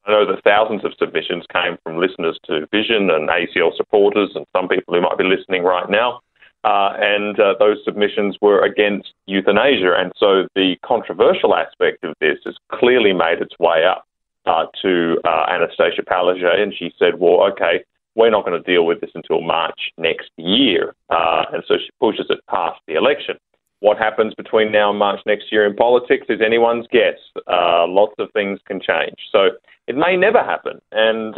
I 0.06 0.12
know 0.12 0.26
that 0.26 0.42
thousands 0.44 0.84
of 0.86 0.92
submissions 0.98 1.44
came 1.52 1.76
from 1.82 1.98
listeners 1.98 2.38
to 2.46 2.66
Vision 2.72 3.10
and 3.10 3.28
ACL 3.28 3.76
supporters 3.76 4.30
and 4.34 4.46
some 4.56 4.68
people 4.68 4.94
who 4.94 5.02
might 5.02 5.18
be 5.18 5.24
listening 5.24 5.64
right 5.64 5.90
now. 5.90 6.20
Uh, 6.64 6.92
and 6.98 7.38
uh, 7.38 7.54
those 7.58 7.78
submissions 7.84 8.36
were 8.42 8.60
against 8.64 9.12
euthanasia. 9.26 9.94
And 9.96 10.12
so 10.16 10.48
the 10.54 10.76
controversial 10.84 11.54
aspect 11.54 12.02
of 12.02 12.14
this 12.20 12.38
has 12.44 12.56
clearly 12.72 13.12
made 13.12 13.40
its 13.40 13.54
way 13.60 13.84
up 13.84 14.04
uh, 14.44 14.66
to 14.82 15.18
uh, 15.24 15.46
Annastacia 15.46 16.04
Palaszczuk, 16.04 16.58
and 16.58 16.74
she 16.76 16.92
said, 16.98 17.20
well, 17.20 17.42
okay, 17.52 17.84
we're 18.16 18.30
not 18.30 18.44
going 18.44 18.60
to 18.60 18.72
deal 18.72 18.84
with 18.84 19.00
this 19.00 19.10
until 19.14 19.40
March 19.40 19.92
next 19.98 20.30
year. 20.36 20.94
Uh, 21.10 21.44
and 21.52 21.62
so 21.68 21.74
she 21.78 21.90
pushes 22.00 22.26
it 22.28 22.40
past 22.50 22.80
the 22.88 22.94
election. 22.94 23.36
What 23.80 23.96
happens 23.96 24.34
between 24.34 24.72
now 24.72 24.90
and 24.90 24.98
March 24.98 25.20
next 25.24 25.52
year 25.52 25.64
in 25.64 25.76
politics 25.76 26.26
is 26.28 26.40
anyone's 26.44 26.86
guess. 26.90 27.18
Uh, 27.46 27.86
lots 27.86 28.14
of 28.18 28.28
things 28.32 28.58
can 28.66 28.80
change. 28.80 29.14
So 29.30 29.50
it 29.86 29.96
may 29.96 30.16
never 30.16 30.42
happen. 30.42 30.80
And 30.90 31.34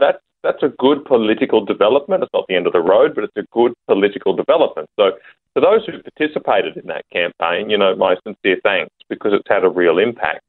that's, 0.00 0.18
that's 0.44 0.62
a 0.62 0.68
good 0.78 1.04
political 1.04 1.64
development. 1.64 2.22
It's 2.22 2.32
not 2.32 2.46
the 2.48 2.54
end 2.54 2.66
of 2.66 2.72
the 2.72 2.80
road, 2.80 3.14
but 3.14 3.24
it's 3.24 3.36
a 3.36 3.46
good 3.52 3.72
political 3.88 4.36
development. 4.36 4.88
So 4.96 5.12
for 5.54 5.60
those 5.60 5.84
who 5.86 6.00
participated 6.02 6.76
in 6.76 6.86
that 6.86 7.04
campaign, 7.10 7.70
you 7.70 7.78
know, 7.78 7.96
my 7.96 8.16
sincere 8.22 8.58
thanks 8.62 8.92
because 9.08 9.32
it's 9.32 9.48
had 9.48 9.64
a 9.64 9.68
real 9.68 9.98
impact. 9.98 10.42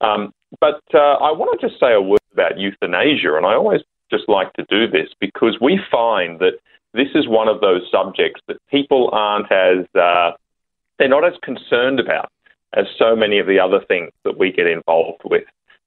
Um, 0.00 0.32
but 0.60 0.82
uh, 0.92 1.16
I 1.22 1.32
want 1.32 1.58
to 1.58 1.66
just 1.66 1.80
say 1.80 1.94
a 1.94 2.00
word 2.00 2.20
about 2.32 2.58
euthanasia, 2.58 3.36
and 3.36 3.46
I 3.46 3.54
always 3.54 3.80
just 4.10 4.28
like 4.28 4.52
to 4.54 4.64
do 4.68 4.86
this 4.86 5.08
because 5.20 5.56
we 5.60 5.80
find 5.90 6.38
that 6.40 6.58
this 6.92 7.08
is 7.14 7.28
one 7.28 7.48
of 7.48 7.60
those 7.60 7.82
subjects 7.90 8.40
that 8.48 8.56
people 8.70 9.10
aren't 9.12 9.50
as 9.52 9.86
uh, 9.94 10.32
they're 10.98 11.08
not 11.08 11.24
as 11.24 11.34
concerned 11.42 12.00
about 12.00 12.30
as 12.74 12.86
so 12.98 13.14
many 13.14 13.38
of 13.38 13.46
the 13.46 13.58
other 13.58 13.80
things 13.86 14.10
that 14.24 14.38
we 14.38 14.52
get 14.52 14.66
involved 14.66 15.22
with 15.24 15.44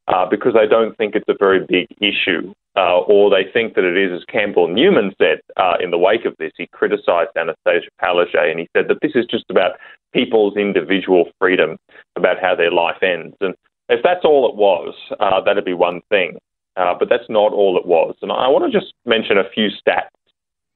uh, 0.07 0.25
because 0.29 0.53
they 0.53 0.67
don't 0.67 0.97
think 0.97 1.15
it's 1.15 1.29
a 1.29 1.35
very 1.39 1.65
big 1.65 1.87
issue. 1.99 2.53
Uh, 2.79 2.99
or 3.11 3.29
they 3.29 3.43
think 3.51 3.75
that 3.75 3.83
it 3.83 3.97
is, 3.97 4.11
as 4.15 4.23
Campbell 4.31 4.69
Newman 4.69 5.11
said 5.21 5.39
uh, 5.57 5.73
in 5.83 5.91
the 5.91 5.97
wake 5.97 6.23
of 6.23 6.33
this. 6.39 6.53
He 6.57 6.67
criticised 6.67 7.31
Annastacia 7.35 7.89
Palaszczuk 8.01 8.51
and 8.51 8.59
he 8.59 8.69
said 8.71 8.85
that 8.87 8.99
this 9.01 9.11
is 9.15 9.25
just 9.29 9.43
about 9.49 9.71
people's 10.13 10.55
individual 10.55 11.25
freedom, 11.39 11.77
about 12.15 12.37
how 12.39 12.55
their 12.55 12.71
life 12.71 13.03
ends. 13.03 13.35
And 13.41 13.53
if 13.89 13.99
that's 14.01 14.23
all 14.23 14.47
it 14.47 14.55
was, 14.55 14.93
uh, 15.19 15.41
that'd 15.41 15.65
be 15.65 15.73
one 15.73 15.99
thing. 16.09 16.37
Uh, 16.77 16.93
but 16.97 17.09
that's 17.09 17.27
not 17.27 17.51
all 17.51 17.77
it 17.77 17.85
was. 17.85 18.15
And 18.21 18.31
I 18.31 18.47
want 18.47 18.71
to 18.71 18.79
just 18.79 18.93
mention 19.05 19.37
a 19.37 19.49
few 19.53 19.67
stats 19.67 20.15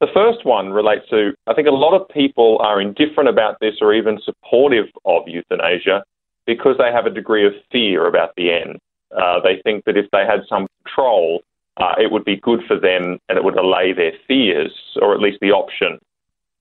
the 0.04 0.08
first 0.14 0.46
one 0.46 0.72
relates 0.72 1.08
to 1.12 1.32
I 1.48 1.54
think 1.54 1.70
a 1.70 1.72
lot 1.72 1.96
of 1.96 2.10
people 2.10 2.58
are 2.60 2.82
indifferent 2.82 3.30
about 3.30 3.56
this 3.62 3.76
or 3.80 3.94
even 3.94 4.20
supportive 4.22 4.88
of 5.06 5.24
euthanasia 5.28 6.04
because 6.46 6.76
they 6.78 6.92
have 6.92 7.06
a 7.06 7.10
degree 7.10 7.48
of 7.48 7.54
fear 7.72 8.06
about 8.06 8.32
the 8.36 8.52
end. 8.52 8.80
Uh, 9.16 9.40
they 9.42 9.62
think 9.64 9.86
that 9.86 9.96
if 9.96 10.12
they 10.12 10.26
had 10.28 10.42
some 10.50 10.68
control, 10.84 11.42
uh, 11.78 11.94
it 11.98 12.12
would 12.12 12.26
be 12.26 12.36
good 12.36 12.62
for 12.68 12.80
them 12.80 13.20
and 13.30 13.38
it 13.38 13.44
would 13.44 13.58
allay 13.58 13.94
their 13.94 14.14
fears, 14.28 14.74
or 15.02 15.14
at 15.14 15.20
least 15.20 15.40
the 15.42 15.52
option. 15.52 16.00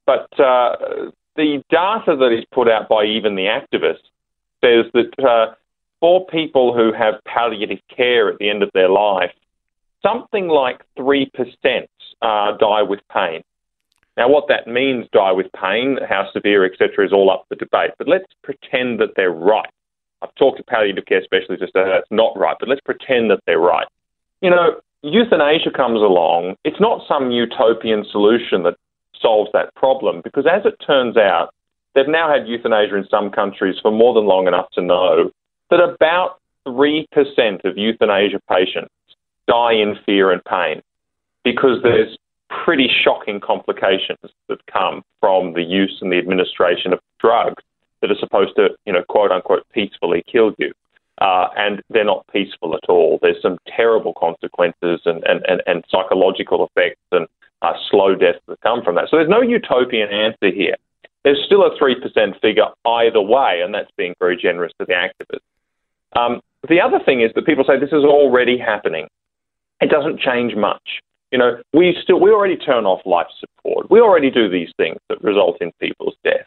But 0.07 0.28
uh, 0.40 1.11
the 1.37 1.62
data 1.71 2.16
that 2.16 2.33
is 2.37 2.45
put 2.52 2.69
out 2.69 2.88
by 2.88 3.04
even 3.04 3.35
the 3.35 3.47
activists 3.47 4.09
says 4.64 4.90
that 4.95 5.25
uh, 5.25 5.54
for 6.00 6.26
people 6.26 6.75
who 6.75 6.92
have 6.92 7.14
palliative 7.25 7.81
care 7.95 8.28
at 8.28 8.38
the 8.38 8.49
end 8.49 8.62
of 8.62 8.71
their 8.75 8.88
life, 8.88 9.33
something 10.02 10.49
like 10.49 10.81
3% 10.99 11.28
uh, 12.23 12.57
die 12.57 12.83
with 12.83 13.00
pain. 13.12 13.42
Now, 14.16 14.28
what 14.28 14.49
that 14.49 14.66
means, 14.66 15.07
die 15.12 15.33
with 15.33 15.47
pain, 15.52 15.99
how 16.07 16.31
severe, 16.33 16.66
etc., 16.66 17.07
is 17.07 17.12
all 17.12 17.31
up 17.31 17.47
for 17.49 17.54
debate. 17.54 17.92
But 17.99 18.09
let's 18.09 18.26
pretend 18.42 19.00
that 19.00 19.11
they're 19.16 19.31
right. 19.31 19.71
I've 20.21 20.35
talked 20.35 20.59
to 20.59 20.64
palliative 20.64 21.07
care 21.07 21.23
specialists 21.25 21.71
that 21.75 21.85
that's 21.85 22.11
not 22.11 22.37
right, 22.38 22.57
but 22.61 22.69
let's 22.69 22.83
pretend 22.83 23.31
that 23.31 23.40
they're 23.47 23.59
right. 23.59 23.87
You 24.40 24.50
know, 24.50 24.81
euthanasia 25.02 25.71
comes 25.71 26.00
along. 26.00 26.56
It's 26.64 26.80
not 26.80 27.02
some 27.06 27.30
utopian 27.30 28.04
solution 28.11 28.62
that 28.64 28.76
solves 29.21 29.50
that 29.52 29.75
problem 29.75 30.21
because, 30.25 30.47
as 30.47 30.64
it 30.64 30.75
turns 30.85 31.16
out, 31.16 31.50
they've 31.94 32.09
now 32.09 32.32
had 32.32 32.49
euthanasia 32.49 32.97
in 32.97 33.06
some 33.11 33.30
countries 33.30 33.76
for 33.80 33.90
more 33.90 34.14
than 34.14 34.26
long 34.26 34.47
enough 34.47 34.71
to 34.73 34.82
know 34.82 35.30
that 35.71 35.80
about 35.80 36.38
3% 36.66 37.06
of 37.64 37.76
euthanasia 37.76 38.40
patients 38.49 38.92
die 39.49 39.73
in 39.73 39.97
fear 40.06 40.30
and 40.30 40.44
pain 40.44 40.80
because 41.44 41.78
there's 41.82 42.16
pretty 42.64 42.88
shocking 43.02 43.40
complications 43.40 44.30
that 44.49 44.64
come 44.66 45.02
from 45.21 45.54
the 45.54 45.62
use 45.62 45.99
and 46.00 46.12
the 46.12 46.18
administration 46.18 46.92
of 46.92 47.00
drugs 47.18 47.62
that 48.00 48.11
are 48.11 48.18
supposed 48.18 48.54
to, 48.56 48.68
you 48.85 48.92
know, 48.92 49.02
quote 49.09 49.32
unquote, 49.32 49.64
peacefully 49.73 50.23
kill 50.30 50.52
you. 50.59 50.73
Uh, 51.23 51.47
and 51.57 51.81
they're 51.88 52.05
not 52.05 52.26
peaceful 52.33 52.75
at 52.75 52.88
all. 52.88 53.21
There's 53.23 53.41
some 53.41 53.57
terrible 53.76 54.12
consequences 54.12 55.00
and, 55.05 55.23
and, 55.23 55.41
and, 55.47 55.62
and 55.69 55.85
psychological 55.88 56.67
effects 56.67 57.00
and 57.12 57.29
uh, 57.62 57.75
slow 57.88 58.17
deaths 58.17 58.41
that 58.49 58.61
come 58.61 58.83
from 58.83 58.97
that. 58.97 59.05
So 59.09 59.19
there's 59.19 59.29
no 59.29 59.41
utopian 59.41 60.09
answer 60.09 60.50
here. 60.52 60.75
There's 61.23 61.41
still 61.47 61.62
a 61.62 61.79
3% 61.79 62.41
figure 62.41 62.67
either 62.85 63.21
way, 63.21 63.61
and 63.64 63.73
that's 63.73 63.91
being 63.97 64.14
very 64.19 64.37
generous 64.37 64.73
to 64.81 64.85
the 64.85 64.95
activists. 64.95 66.19
Um, 66.19 66.41
the 66.69 66.81
other 66.81 66.99
thing 67.05 67.21
is 67.21 67.31
that 67.37 67.47
people 67.47 67.62
say 67.64 67.79
this 67.79 67.91
is 67.91 68.05
already 68.05 68.59
happening. 68.59 69.07
It 69.81 69.91
doesn't 69.91 70.19
change 70.19 70.57
much. 70.57 71.02
You 71.31 71.38
know, 71.38 71.62
we 71.73 71.97
still 72.02 72.21
we 72.21 72.31
already 72.31 72.57
turn 72.57 72.85
off 72.85 73.00
life 73.07 73.29
support. 73.38 73.91
We 73.91 74.00
already 74.00 74.31
do 74.31 74.50
these 74.50 74.71
things 74.76 74.99
that 75.09 75.23
result 75.23 75.59
in 75.61 75.71
people's 75.81 76.17
death. 76.25 76.47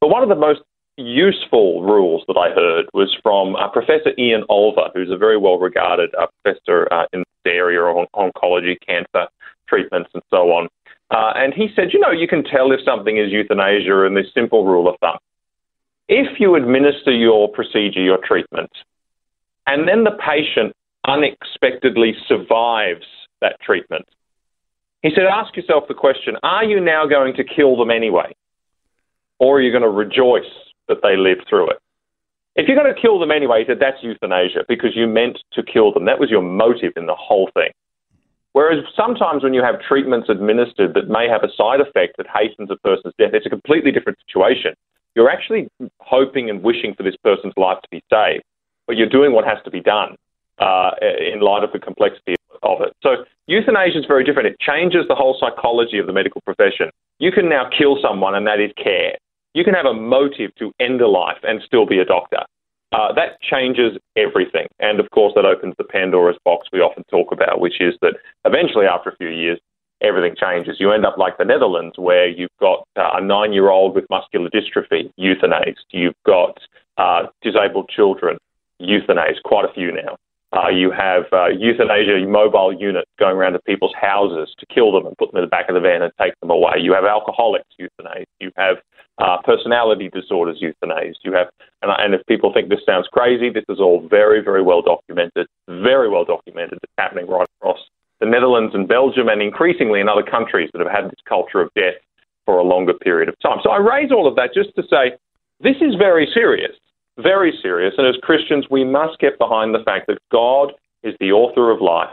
But 0.00 0.08
one 0.08 0.22
of 0.22 0.28
the 0.28 0.36
most 0.36 0.60
useful 1.00 1.82
rules 1.82 2.22
that 2.28 2.36
I 2.36 2.50
heard 2.54 2.86
was 2.92 3.16
from 3.22 3.56
uh, 3.56 3.68
Professor 3.68 4.12
Ian 4.18 4.44
Olver, 4.50 4.90
who's 4.94 5.10
a 5.10 5.16
very 5.16 5.36
well 5.36 5.58
regarded 5.58 6.10
uh, 6.14 6.26
professor 6.42 6.86
uh, 6.92 7.06
in 7.12 7.24
the 7.44 7.50
area 7.50 7.80
of 7.80 8.06
oncology, 8.14 8.76
cancer 8.86 9.26
treatments, 9.68 10.10
and 10.14 10.22
so 10.30 10.52
on. 10.52 10.68
Uh, 11.10 11.32
and 11.36 11.54
he 11.54 11.68
said, 11.74 11.92
you 11.92 11.98
know, 11.98 12.10
you 12.10 12.28
can 12.28 12.44
tell 12.44 12.70
if 12.72 12.80
something 12.84 13.16
is 13.16 13.32
euthanasia 13.32 14.04
in 14.04 14.14
this 14.14 14.26
simple 14.34 14.64
rule 14.64 14.88
of 14.88 14.96
thumb. 15.00 15.18
If 16.08 16.38
you 16.38 16.54
administer 16.54 17.12
your 17.12 17.48
procedure, 17.48 18.02
your 18.02 18.18
treatment, 18.24 18.70
and 19.66 19.88
then 19.88 20.04
the 20.04 20.12
patient 20.12 20.74
unexpectedly 21.06 22.14
survives 22.28 23.06
that 23.40 23.60
treatment, 23.60 24.06
he 25.02 25.10
said, 25.14 25.24
ask 25.24 25.56
yourself 25.56 25.84
the 25.88 25.94
question 25.94 26.36
are 26.42 26.64
you 26.64 26.80
now 26.80 27.06
going 27.06 27.34
to 27.34 27.44
kill 27.44 27.76
them 27.76 27.90
anyway? 27.90 28.34
Or 29.38 29.58
are 29.58 29.62
you 29.62 29.70
going 29.72 29.82
to 29.82 29.88
rejoice 29.88 30.42
that 30.90 31.00
they 31.02 31.16
lived 31.16 31.46
through 31.48 31.70
it? 31.70 31.78
If 32.56 32.66
you're 32.66 32.76
going 32.76 32.92
to 32.92 33.00
kill 33.00 33.18
them 33.18 33.30
anyway, 33.30 33.64
that's 33.64 34.02
euthanasia 34.02 34.66
because 34.68 34.92
you 34.94 35.06
meant 35.06 35.38
to 35.54 35.62
kill 35.62 35.94
them. 35.94 36.04
That 36.04 36.18
was 36.18 36.28
your 36.28 36.42
motive 36.42 36.92
in 36.96 37.06
the 37.06 37.14
whole 37.14 37.48
thing. 37.54 37.70
Whereas 38.52 38.82
sometimes 38.96 39.44
when 39.44 39.54
you 39.54 39.62
have 39.62 39.80
treatments 39.80 40.28
administered 40.28 40.94
that 40.94 41.08
may 41.08 41.28
have 41.28 41.44
a 41.44 41.52
side 41.56 41.80
effect 41.80 42.16
that 42.18 42.26
hastens 42.26 42.68
a 42.70 42.76
person's 42.76 43.14
death, 43.16 43.30
it's 43.32 43.46
a 43.46 43.50
completely 43.50 43.92
different 43.92 44.18
situation. 44.26 44.74
You're 45.14 45.30
actually 45.30 45.68
hoping 46.00 46.50
and 46.50 46.62
wishing 46.62 46.94
for 46.94 47.04
this 47.04 47.16
person's 47.22 47.54
life 47.56 47.78
to 47.82 47.88
be 47.90 48.02
saved, 48.12 48.42
but 48.86 48.96
you're 48.96 49.08
doing 49.08 49.32
what 49.32 49.44
has 49.44 49.58
to 49.64 49.70
be 49.70 49.80
done 49.80 50.16
uh, 50.58 50.90
in 51.00 51.40
light 51.40 51.62
of 51.62 51.72
the 51.72 51.78
complexity 51.78 52.34
of 52.62 52.80
it. 52.82 52.92
So 53.02 53.24
euthanasia 53.46 53.98
is 54.00 54.04
very 54.06 54.24
different. 54.24 54.48
It 54.48 54.60
changes 54.60 55.06
the 55.08 55.14
whole 55.14 55.36
psychology 55.38 55.98
of 55.98 56.06
the 56.06 56.12
medical 56.12 56.40
profession. 56.42 56.90
You 57.18 57.32
can 57.32 57.48
now 57.48 57.70
kill 57.76 57.98
someone, 58.02 58.34
and 58.34 58.46
that 58.46 58.60
is 58.60 58.70
care. 58.76 59.16
You 59.54 59.64
can 59.64 59.74
have 59.74 59.86
a 59.86 59.94
motive 59.94 60.54
to 60.56 60.72
end 60.78 61.00
a 61.00 61.08
life 61.08 61.38
and 61.42 61.60
still 61.64 61.86
be 61.86 61.98
a 61.98 62.04
doctor. 62.04 62.44
Uh, 62.92 63.12
that 63.12 63.40
changes 63.40 63.96
everything. 64.16 64.66
And 64.80 64.98
of 64.98 65.10
course, 65.10 65.32
that 65.36 65.44
opens 65.44 65.74
the 65.78 65.84
Pandora's 65.84 66.38
box 66.44 66.68
we 66.72 66.80
often 66.80 67.04
talk 67.04 67.32
about, 67.32 67.60
which 67.60 67.80
is 67.80 67.94
that 68.02 68.14
eventually, 68.44 68.86
after 68.86 69.10
a 69.10 69.16
few 69.16 69.28
years, 69.28 69.60
everything 70.02 70.34
changes. 70.40 70.76
You 70.80 70.92
end 70.92 71.06
up 71.06 71.16
like 71.16 71.38
the 71.38 71.44
Netherlands, 71.44 71.98
where 71.98 72.28
you've 72.28 72.56
got 72.58 72.86
uh, 72.96 73.10
a 73.14 73.20
nine 73.20 73.52
year 73.52 73.70
old 73.70 73.94
with 73.94 74.06
muscular 74.10 74.50
dystrophy 74.50 75.12
euthanized. 75.18 75.86
You've 75.90 76.20
got 76.26 76.58
uh, 76.96 77.26
disabled 77.42 77.88
children 77.88 78.38
euthanized, 78.80 79.42
quite 79.44 79.64
a 79.64 79.72
few 79.72 79.92
now. 79.92 80.16
Uh, 80.52 80.68
you 80.68 80.90
have 80.90 81.24
uh, 81.32 81.46
euthanasia 81.46 82.26
mobile 82.26 82.72
units 82.72 83.08
going 83.18 83.36
around 83.36 83.52
to 83.52 83.60
people's 83.60 83.94
houses 83.94 84.52
to 84.58 84.66
kill 84.66 84.90
them 84.90 85.06
and 85.06 85.16
put 85.16 85.30
them 85.30 85.38
in 85.38 85.44
the 85.44 85.50
back 85.50 85.68
of 85.68 85.74
the 85.74 85.80
van 85.80 86.02
and 86.02 86.12
take 86.20 86.34
them 86.40 86.50
away. 86.50 86.74
You 86.80 86.92
have 86.92 87.04
alcoholics 87.04 87.68
euthanized. 87.80 88.26
You 88.40 88.50
have 88.56 88.78
uh, 89.18 89.36
personality 89.44 90.10
disorders 90.12 90.60
euthanized. 90.60 91.22
You 91.22 91.32
have, 91.34 91.48
and, 91.82 91.92
and 91.96 92.14
if 92.14 92.26
people 92.26 92.52
think 92.52 92.68
this 92.68 92.80
sounds 92.84 93.06
crazy, 93.12 93.48
this 93.48 93.64
is 93.68 93.78
all 93.78 94.06
very, 94.08 94.42
very 94.42 94.62
well 94.62 94.82
documented. 94.82 95.46
Very 95.68 96.08
well 96.08 96.24
documented. 96.24 96.78
It's 96.82 96.92
happening 96.98 97.28
right 97.28 97.46
across 97.60 97.78
the 98.18 98.26
Netherlands 98.26 98.74
and 98.74 98.88
Belgium, 98.88 99.28
and 99.28 99.40
increasingly 99.40 100.00
in 100.00 100.08
other 100.08 100.22
countries 100.22 100.68
that 100.72 100.80
have 100.80 100.90
had 100.90 101.06
this 101.06 101.20
culture 101.26 101.60
of 101.60 101.72
death 101.74 101.94
for 102.44 102.58
a 102.58 102.64
longer 102.64 102.92
period 102.92 103.28
of 103.28 103.38
time. 103.38 103.58
So 103.62 103.70
I 103.70 103.78
raise 103.78 104.10
all 104.10 104.26
of 104.26 104.34
that 104.36 104.52
just 104.52 104.74
to 104.76 104.82
say 104.90 105.16
this 105.60 105.76
is 105.80 105.94
very 105.96 106.28
serious 106.34 106.72
very 107.18 107.56
serious. 107.62 107.94
And 107.98 108.06
as 108.06 108.16
Christians, 108.22 108.66
we 108.70 108.84
must 108.84 109.18
get 109.18 109.38
behind 109.38 109.74
the 109.74 109.84
fact 109.84 110.06
that 110.06 110.18
God 110.30 110.72
is 111.02 111.14
the 111.20 111.32
author 111.32 111.70
of 111.70 111.80
life, 111.80 112.08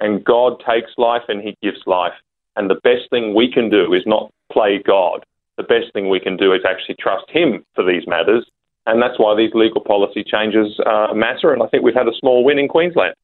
and 0.00 0.24
God 0.24 0.62
takes 0.68 0.90
life 0.98 1.22
and 1.28 1.40
He 1.40 1.56
gives 1.62 1.80
life. 1.86 2.12
And 2.56 2.70
the 2.70 2.80
best 2.82 3.10
thing 3.10 3.34
we 3.34 3.50
can 3.50 3.68
do 3.70 3.94
is 3.94 4.02
not 4.06 4.30
play 4.52 4.80
God. 4.84 5.24
The 5.56 5.62
best 5.62 5.92
thing 5.92 6.08
we 6.08 6.20
can 6.20 6.36
do 6.36 6.52
is 6.52 6.62
actually 6.68 6.96
trust 7.00 7.28
Him 7.30 7.64
for 7.74 7.84
these 7.84 8.06
matters. 8.06 8.46
And 8.86 9.00
that's 9.00 9.18
why 9.18 9.34
these 9.34 9.54
legal 9.54 9.80
policy 9.80 10.22
changes 10.24 10.78
uh, 10.84 11.14
matter. 11.14 11.52
And 11.52 11.62
I 11.62 11.66
think 11.66 11.82
we've 11.82 11.94
had 11.94 12.08
a 12.08 12.18
small 12.20 12.44
win 12.44 12.58
in 12.58 12.68
Queensland. 12.68 13.14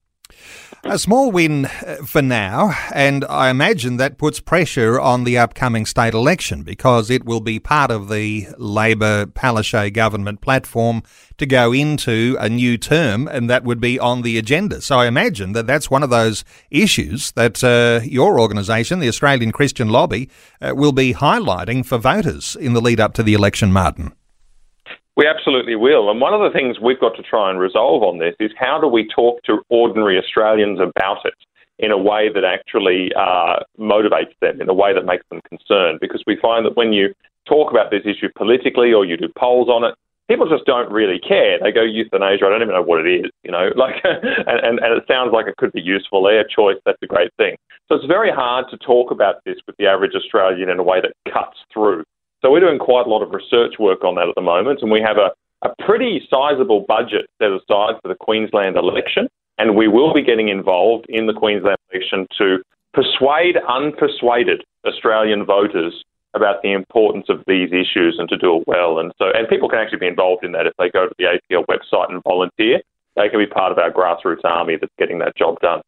A 0.82 0.98
small 0.98 1.30
win 1.30 1.66
uh, 1.66 1.96
for 2.06 2.22
now, 2.22 2.74
and 2.94 3.24
I 3.26 3.50
imagine 3.50 3.98
that 3.98 4.16
puts 4.16 4.40
pressure 4.40 4.98
on 4.98 5.24
the 5.24 5.36
upcoming 5.36 5.84
state 5.84 6.14
election 6.14 6.62
because 6.62 7.10
it 7.10 7.26
will 7.26 7.40
be 7.40 7.58
part 7.58 7.90
of 7.90 8.08
the 8.08 8.48
Labor 8.56 9.26
Palaszczuk 9.26 9.92
government 9.92 10.40
platform 10.40 11.02
to 11.36 11.44
go 11.44 11.72
into 11.72 12.34
a 12.40 12.48
new 12.48 12.78
term, 12.78 13.28
and 13.28 13.50
that 13.50 13.62
would 13.64 13.80
be 13.80 13.98
on 13.98 14.22
the 14.22 14.38
agenda. 14.38 14.80
So 14.80 14.98
I 14.98 15.06
imagine 15.06 15.52
that 15.52 15.66
that's 15.66 15.90
one 15.90 16.02
of 16.02 16.08
those 16.08 16.44
issues 16.70 17.32
that 17.32 17.62
uh, 17.62 18.00
your 18.02 18.40
organisation, 18.40 19.00
the 19.00 19.08
Australian 19.08 19.52
Christian 19.52 19.90
Lobby, 19.90 20.30
uh, 20.62 20.72
will 20.74 20.92
be 20.92 21.12
highlighting 21.12 21.84
for 21.84 21.98
voters 21.98 22.56
in 22.56 22.72
the 22.72 22.80
lead 22.80 23.00
up 23.00 23.12
to 23.14 23.22
the 23.22 23.34
election, 23.34 23.70
Martin. 23.70 24.12
We 25.20 25.26
absolutely 25.26 25.76
will. 25.76 26.08
And 26.10 26.18
one 26.18 26.32
of 26.32 26.40
the 26.40 26.48
things 26.48 26.80
we've 26.80 26.98
got 26.98 27.14
to 27.16 27.22
try 27.22 27.50
and 27.50 27.60
resolve 27.60 28.02
on 28.02 28.20
this 28.20 28.34
is 28.40 28.50
how 28.56 28.80
do 28.80 28.88
we 28.88 29.06
talk 29.06 29.42
to 29.42 29.60
ordinary 29.68 30.16
Australians 30.16 30.80
about 30.80 31.26
it 31.26 31.34
in 31.78 31.90
a 31.90 31.98
way 31.98 32.32
that 32.32 32.42
actually 32.42 33.12
uh, 33.12 33.60
motivates 33.78 34.32
them, 34.40 34.62
in 34.62 34.70
a 34.70 34.72
way 34.72 34.94
that 34.94 35.04
makes 35.04 35.26
them 35.28 35.42
concerned? 35.46 35.98
Because 36.00 36.22
we 36.26 36.38
find 36.40 36.64
that 36.64 36.74
when 36.74 36.94
you 36.94 37.12
talk 37.44 37.70
about 37.70 37.90
this 37.90 38.00
issue 38.06 38.30
politically 38.34 38.94
or 38.94 39.04
you 39.04 39.18
do 39.18 39.28
polls 39.36 39.68
on 39.68 39.84
it, 39.84 39.94
people 40.26 40.48
just 40.48 40.64
don't 40.64 40.90
really 40.90 41.20
care. 41.20 41.58
They 41.60 41.70
go 41.70 41.82
euthanasia. 41.82 42.46
I 42.46 42.48
don't 42.48 42.62
even 42.62 42.72
know 42.74 42.80
what 42.80 43.04
it 43.04 43.26
is, 43.26 43.30
you 43.44 43.50
know. 43.52 43.68
Like, 43.76 44.00
and, 44.02 44.24
and, 44.64 44.78
and 44.78 44.96
it 44.96 45.04
sounds 45.06 45.34
like 45.34 45.46
it 45.46 45.58
could 45.58 45.72
be 45.72 45.82
useful. 45.82 46.22
Their 46.22 46.44
choice. 46.48 46.80
That's 46.86 47.02
a 47.02 47.06
great 47.06 47.34
thing. 47.36 47.56
So 47.90 47.96
it's 47.96 48.06
very 48.06 48.32
hard 48.32 48.70
to 48.70 48.78
talk 48.78 49.10
about 49.10 49.44
this 49.44 49.56
with 49.66 49.76
the 49.76 49.84
average 49.84 50.14
Australian 50.16 50.70
in 50.70 50.78
a 50.78 50.82
way 50.82 51.02
that 51.02 51.12
cuts 51.30 51.58
through. 51.74 52.04
So 52.42 52.50
we're 52.50 52.60
doing 52.60 52.78
quite 52.78 53.06
a 53.06 53.10
lot 53.10 53.22
of 53.22 53.32
research 53.32 53.74
work 53.78 54.02
on 54.02 54.14
that 54.14 54.28
at 54.28 54.34
the 54.34 54.42
moment, 54.42 54.80
and 54.82 54.90
we 54.90 55.00
have 55.00 55.18
a, 55.18 55.30
a 55.66 55.74
pretty 55.84 56.26
sizable 56.30 56.84
budget 56.88 57.28
set 57.38 57.52
aside 57.52 58.00
for 58.00 58.08
the 58.08 58.14
Queensland 58.14 58.76
election, 58.76 59.28
and 59.58 59.76
we 59.76 59.88
will 59.88 60.14
be 60.14 60.22
getting 60.22 60.48
involved 60.48 61.06
in 61.08 61.26
the 61.26 61.34
Queensland 61.34 61.76
election 61.92 62.26
to 62.38 62.62
persuade 62.94 63.56
unpersuaded 63.68 64.62
Australian 64.86 65.44
voters 65.44 66.04
about 66.34 66.62
the 66.62 66.72
importance 66.72 67.26
of 67.28 67.42
these 67.46 67.70
issues 67.72 68.16
and 68.18 68.28
to 68.28 68.36
do 68.36 68.56
it 68.56 68.64
well. 68.66 68.98
And 68.98 69.12
so, 69.18 69.26
and 69.34 69.48
people 69.48 69.68
can 69.68 69.78
actually 69.78 69.98
be 69.98 70.06
involved 70.06 70.44
in 70.44 70.52
that 70.52 70.66
if 70.66 70.72
they 70.78 70.88
go 70.88 71.08
to 71.08 71.14
the 71.18 71.24
ACL 71.24 71.64
website 71.66 72.10
and 72.10 72.22
volunteer. 72.22 72.80
They 73.16 73.28
can 73.28 73.40
be 73.40 73.46
part 73.46 73.72
of 73.72 73.78
our 73.78 73.90
grassroots 73.90 74.44
army 74.44 74.76
that's 74.80 74.92
getting 74.96 75.18
that 75.18 75.36
job 75.36 75.58
done. 75.60 75.82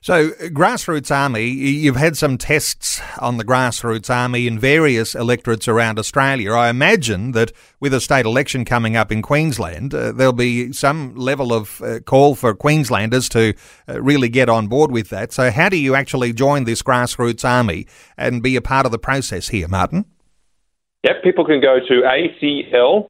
So, 0.00 0.30
Grassroots 0.30 1.14
Army, 1.14 1.46
you've 1.46 1.96
had 1.96 2.16
some 2.16 2.38
tests 2.38 3.00
on 3.20 3.36
the 3.36 3.44
Grassroots 3.44 4.08
Army 4.14 4.46
in 4.46 4.56
various 4.58 5.14
electorates 5.14 5.66
around 5.66 5.98
Australia. 5.98 6.52
I 6.52 6.70
imagine 6.70 7.32
that 7.32 7.50
with 7.80 7.92
a 7.92 8.00
state 8.00 8.24
election 8.24 8.64
coming 8.64 8.94
up 8.96 9.10
in 9.10 9.22
Queensland, 9.22 9.92
uh, 9.92 10.12
there'll 10.12 10.32
be 10.32 10.72
some 10.72 11.16
level 11.16 11.52
of 11.52 11.82
uh, 11.82 11.98
call 12.00 12.36
for 12.36 12.54
Queenslanders 12.54 13.28
to 13.30 13.54
uh, 13.88 14.00
really 14.00 14.28
get 14.28 14.48
on 14.48 14.68
board 14.68 14.92
with 14.92 15.08
that. 15.08 15.32
So, 15.32 15.50
how 15.50 15.68
do 15.68 15.76
you 15.76 15.96
actually 15.96 16.32
join 16.32 16.62
this 16.62 16.80
Grassroots 16.80 17.44
Army 17.44 17.86
and 18.16 18.40
be 18.40 18.54
a 18.54 18.62
part 18.62 18.86
of 18.86 18.92
the 18.92 18.98
process 19.00 19.48
here, 19.48 19.66
Martin? 19.66 20.04
Yep, 21.02 21.22
people 21.24 21.44
can 21.44 21.60
go 21.60 21.78
to 21.80 22.02
acl.org.au 22.02 23.04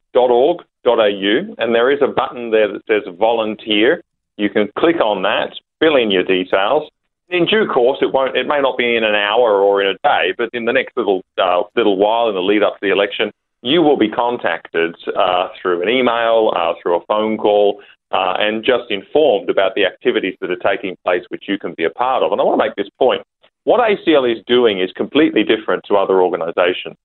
and 1.57 1.75
there 1.75 1.91
is 1.91 1.99
a 2.01 2.07
button 2.07 2.49
there 2.51 2.71
that 2.71 2.81
says 2.87 3.03
volunteer. 3.17 4.01
You 4.37 4.49
can 4.49 4.69
click 4.77 5.01
on 5.01 5.21
that 5.23 5.53
fill 5.79 5.95
in 5.95 6.11
your 6.11 6.23
details. 6.23 6.89
In 7.29 7.45
due 7.45 7.67
course, 7.67 7.99
it 8.01 8.11
won't. 8.11 8.35
It 8.35 8.47
may 8.47 8.59
not 8.59 8.77
be 8.77 8.95
in 8.95 9.03
an 9.03 9.15
hour 9.15 9.61
or 9.61 9.81
in 9.81 9.87
a 9.87 9.97
day, 10.03 10.33
but 10.37 10.49
in 10.51 10.65
the 10.65 10.73
next 10.73 10.97
little 10.97 11.21
uh, 11.37 11.61
little 11.75 11.97
while, 11.97 12.27
in 12.27 12.35
the 12.35 12.41
lead 12.41 12.63
up 12.63 12.73
to 12.73 12.79
the 12.81 12.91
election, 12.91 13.31
you 13.61 13.81
will 13.81 13.97
be 13.97 14.09
contacted 14.09 14.95
uh, 15.15 15.49
through 15.61 15.83
an 15.83 15.89
email, 15.89 16.51
uh, 16.55 16.73
through 16.81 16.95
a 16.97 17.05
phone 17.05 17.37
call, 17.37 17.81
uh, 18.11 18.33
and 18.39 18.63
just 18.65 18.89
informed 18.89 19.49
about 19.49 19.75
the 19.75 19.85
activities 19.85 20.35
that 20.41 20.49
are 20.49 20.75
taking 20.75 20.97
place, 21.05 21.23
which 21.29 21.43
you 21.47 21.59
can 21.59 21.75
be 21.75 21.83
a 21.83 21.89
part 21.91 22.23
of. 22.23 22.31
And 22.31 22.41
I 22.41 22.43
want 22.43 22.59
to 22.59 22.65
make 22.65 22.75
this 22.75 22.89
point: 22.97 23.21
what 23.63 23.79
ACL 23.79 24.25
is 24.25 24.43
doing 24.47 24.79
is 24.79 24.91
completely 24.93 25.43
different 25.43 25.83
to 25.87 25.97
other 25.97 26.23
organisations. 26.23 26.97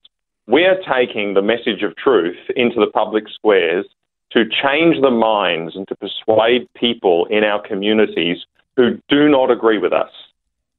We 0.47 0.65
are 0.65 0.77
taking 0.91 1.35
the 1.35 1.41
message 1.41 1.83
of 1.83 1.95
truth 1.97 2.37
into 2.55 2.79
the 2.79 2.91
public 2.91 3.25
squares 3.29 3.85
to 4.31 4.43
change 4.45 5.01
the 5.01 5.11
minds 5.11 5.75
and 5.75 5.87
to 5.87 5.95
persuade 5.95 6.67
people 6.75 7.25
in 7.29 7.43
our 7.43 7.61
communities 7.61 8.37
who 8.75 8.99
do 9.09 9.29
not 9.29 9.51
agree 9.51 9.77
with 9.77 9.93
us 9.93 10.09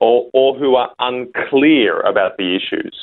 or, 0.00 0.28
or 0.32 0.58
who 0.58 0.74
are 0.74 0.90
unclear 0.98 2.00
about 2.00 2.36
the 2.36 2.56
issues. 2.56 2.94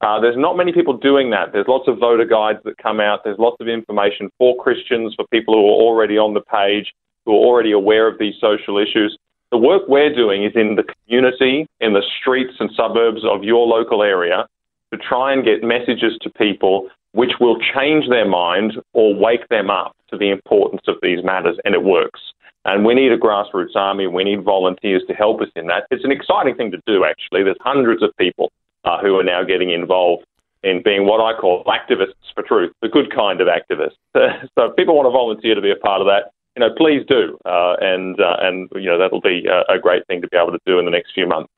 Uh, 0.00 0.20
there's 0.20 0.36
not 0.36 0.56
many 0.56 0.72
people 0.72 0.96
doing 0.96 1.30
that. 1.30 1.52
There's 1.52 1.66
lots 1.68 1.88
of 1.88 1.98
voter 1.98 2.24
guides 2.24 2.58
that 2.64 2.76
come 2.78 3.00
out. 3.00 3.24
There's 3.24 3.38
lots 3.38 3.56
of 3.60 3.68
information 3.68 4.30
for 4.38 4.54
Christians, 4.62 5.14
for 5.16 5.26
people 5.28 5.54
who 5.54 5.60
are 5.60 5.80
already 5.82 6.18
on 6.18 6.34
the 6.34 6.42
page, 6.42 6.92
who 7.24 7.32
are 7.32 7.46
already 7.46 7.72
aware 7.72 8.06
of 8.06 8.18
these 8.18 8.34
social 8.40 8.78
issues. 8.78 9.18
The 9.50 9.58
work 9.58 9.82
we're 9.88 10.14
doing 10.14 10.44
is 10.44 10.52
in 10.54 10.76
the 10.76 10.84
community, 10.84 11.66
in 11.80 11.94
the 11.94 12.02
streets 12.20 12.54
and 12.60 12.70
suburbs 12.76 13.22
of 13.24 13.42
your 13.42 13.66
local 13.66 14.02
area, 14.02 14.46
to 14.92 14.98
try 14.98 15.32
and 15.32 15.44
get 15.44 15.62
messages 15.62 16.18
to 16.22 16.30
people 16.30 16.88
which 17.12 17.32
will 17.40 17.56
change 17.74 18.08
their 18.10 18.28
mind 18.28 18.74
or 18.92 19.14
wake 19.14 19.48
them 19.48 19.70
up 19.70 19.96
to 20.10 20.18
the 20.18 20.30
importance 20.30 20.82
of 20.86 20.96
these 21.00 21.24
matters, 21.24 21.56
and 21.64 21.74
it 21.74 21.82
works. 21.82 22.20
And 22.66 22.84
we 22.84 22.94
need 22.94 23.12
a 23.12 23.18
grassroots 23.18 23.76
army. 23.76 24.08
We 24.08 24.24
need 24.24 24.42
volunteers 24.42 25.02
to 25.06 25.14
help 25.14 25.40
us 25.40 25.48
in 25.54 25.68
that. 25.68 25.86
It's 25.92 26.04
an 26.04 26.10
exciting 26.10 26.56
thing 26.56 26.72
to 26.72 26.80
do, 26.84 27.04
actually. 27.04 27.44
There's 27.44 27.56
hundreds 27.60 28.02
of 28.02 28.10
people 28.18 28.50
uh, 28.84 28.98
who 29.00 29.16
are 29.18 29.22
now 29.22 29.44
getting 29.44 29.70
involved 29.70 30.26
in 30.64 30.82
being 30.82 31.06
what 31.06 31.20
I 31.20 31.38
call 31.38 31.62
activists 31.64 32.14
for 32.34 32.42
truth, 32.42 32.72
the 32.82 32.88
good 32.88 33.14
kind 33.14 33.40
of 33.40 33.46
activists. 33.46 33.94
so 34.58 34.64
if 34.64 34.76
people 34.76 34.96
want 34.96 35.06
to 35.06 35.10
volunteer 35.10 35.54
to 35.54 35.60
be 35.60 35.70
a 35.70 35.76
part 35.76 36.00
of 36.00 36.08
that, 36.08 36.32
you 36.56 36.60
know, 36.60 36.74
please 36.76 37.04
do. 37.06 37.38
Uh, 37.44 37.76
and, 37.80 38.20
uh, 38.20 38.36
and, 38.40 38.68
you 38.74 38.86
know, 38.86 38.98
that'll 38.98 39.20
be 39.20 39.46
a, 39.46 39.74
a 39.74 39.78
great 39.78 40.04
thing 40.08 40.20
to 40.22 40.28
be 40.28 40.36
able 40.36 40.50
to 40.50 40.58
do 40.66 40.80
in 40.80 40.86
the 40.86 40.90
next 40.90 41.12
few 41.14 41.26
months. 41.26 41.52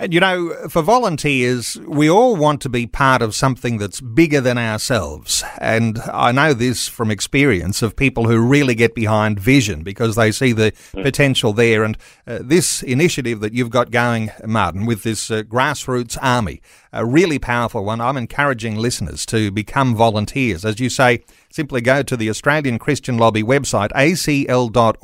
And 0.00 0.14
you 0.14 0.20
know, 0.20 0.54
for 0.70 0.80
volunteers, 0.80 1.76
we 1.86 2.08
all 2.08 2.34
want 2.34 2.62
to 2.62 2.70
be 2.70 2.86
part 2.86 3.20
of 3.20 3.34
something 3.34 3.76
that's 3.76 4.00
bigger 4.00 4.40
than 4.40 4.56
ourselves. 4.56 5.44
And 5.58 5.98
I 6.10 6.32
know 6.32 6.54
this 6.54 6.88
from 6.88 7.10
experience 7.10 7.82
of 7.82 7.96
people 7.96 8.26
who 8.26 8.40
really 8.40 8.74
get 8.74 8.94
behind 8.94 9.38
vision 9.38 9.82
because 9.82 10.16
they 10.16 10.32
see 10.32 10.52
the 10.52 10.72
mm. 10.72 11.02
potential 11.02 11.52
there. 11.52 11.84
And 11.84 11.98
uh, 12.26 12.38
this 12.40 12.82
initiative 12.82 13.40
that 13.40 13.52
you've 13.52 13.68
got 13.68 13.90
going, 13.90 14.30
Martin, 14.46 14.86
with 14.86 15.02
this 15.02 15.30
uh, 15.30 15.42
grassroots 15.42 16.16
army, 16.22 16.62
a 16.94 17.04
really 17.04 17.38
powerful 17.38 17.84
one. 17.84 18.00
I'm 18.00 18.16
encouraging 18.16 18.76
listeners 18.76 19.26
to 19.26 19.50
become 19.50 19.94
volunteers. 19.94 20.64
As 20.64 20.80
you 20.80 20.88
say, 20.88 21.22
simply 21.50 21.82
go 21.82 22.02
to 22.04 22.16
the 22.16 22.30
Australian 22.30 22.78
Christian 22.78 23.18
Lobby 23.18 23.42
website, 23.42 23.90
acl.org.au 23.90 24.96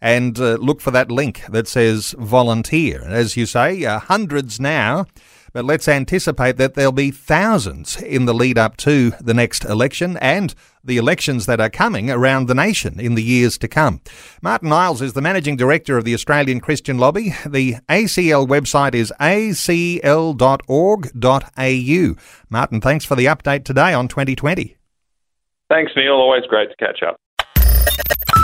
and 0.00 0.38
uh, 0.38 0.54
look 0.54 0.80
for 0.80 0.90
that 0.90 1.10
link 1.10 1.42
that 1.50 1.68
says 1.68 2.14
volunteer. 2.18 3.02
As 3.04 3.36
you 3.36 3.46
say, 3.46 3.84
uh, 3.84 3.98
hundreds 3.98 4.60
now, 4.60 5.06
but 5.52 5.64
let's 5.64 5.88
anticipate 5.88 6.56
that 6.58 6.74
there'll 6.74 6.92
be 6.92 7.10
thousands 7.10 8.00
in 8.00 8.26
the 8.26 8.34
lead 8.34 8.58
up 8.58 8.76
to 8.78 9.12
the 9.20 9.34
next 9.34 9.64
election 9.64 10.16
and 10.18 10.54
the 10.84 10.98
elections 10.98 11.46
that 11.46 11.60
are 11.60 11.70
coming 11.70 12.10
around 12.10 12.46
the 12.46 12.54
nation 12.54 13.00
in 13.00 13.14
the 13.14 13.22
years 13.22 13.58
to 13.58 13.68
come. 13.68 14.00
Martin 14.42 14.72
Iles 14.72 15.02
is 15.02 15.14
the 15.14 15.22
Managing 15.22 15.56
Director 15.56 15.96
of 15.96 16.04
the 16.04 16.14
Australian 16.14 16.60
Christian 16.60 16.98
Lobby. 16.98 17.34
The 17.46 17.76
ACL 17.88 18.46
website 18.46 18.94
is 18.94 19.12
acl.org.au. 19.20 20.04
Martin, 22.50 22.80
thanks 22.80 23.04
for 23.04 23.16
the 23.16 23.26
update 23.26 23.64
today 23.64 23.92
on 23.92 24.08
2020. 24.08 24.76
Thanks, 25.68 25.92
Neil. 25.96 26.12
Always 26.12 26.44
great 26.48 26.70
to 26.70 26.76
catch 26.76 27.02
up. 27.02 27.16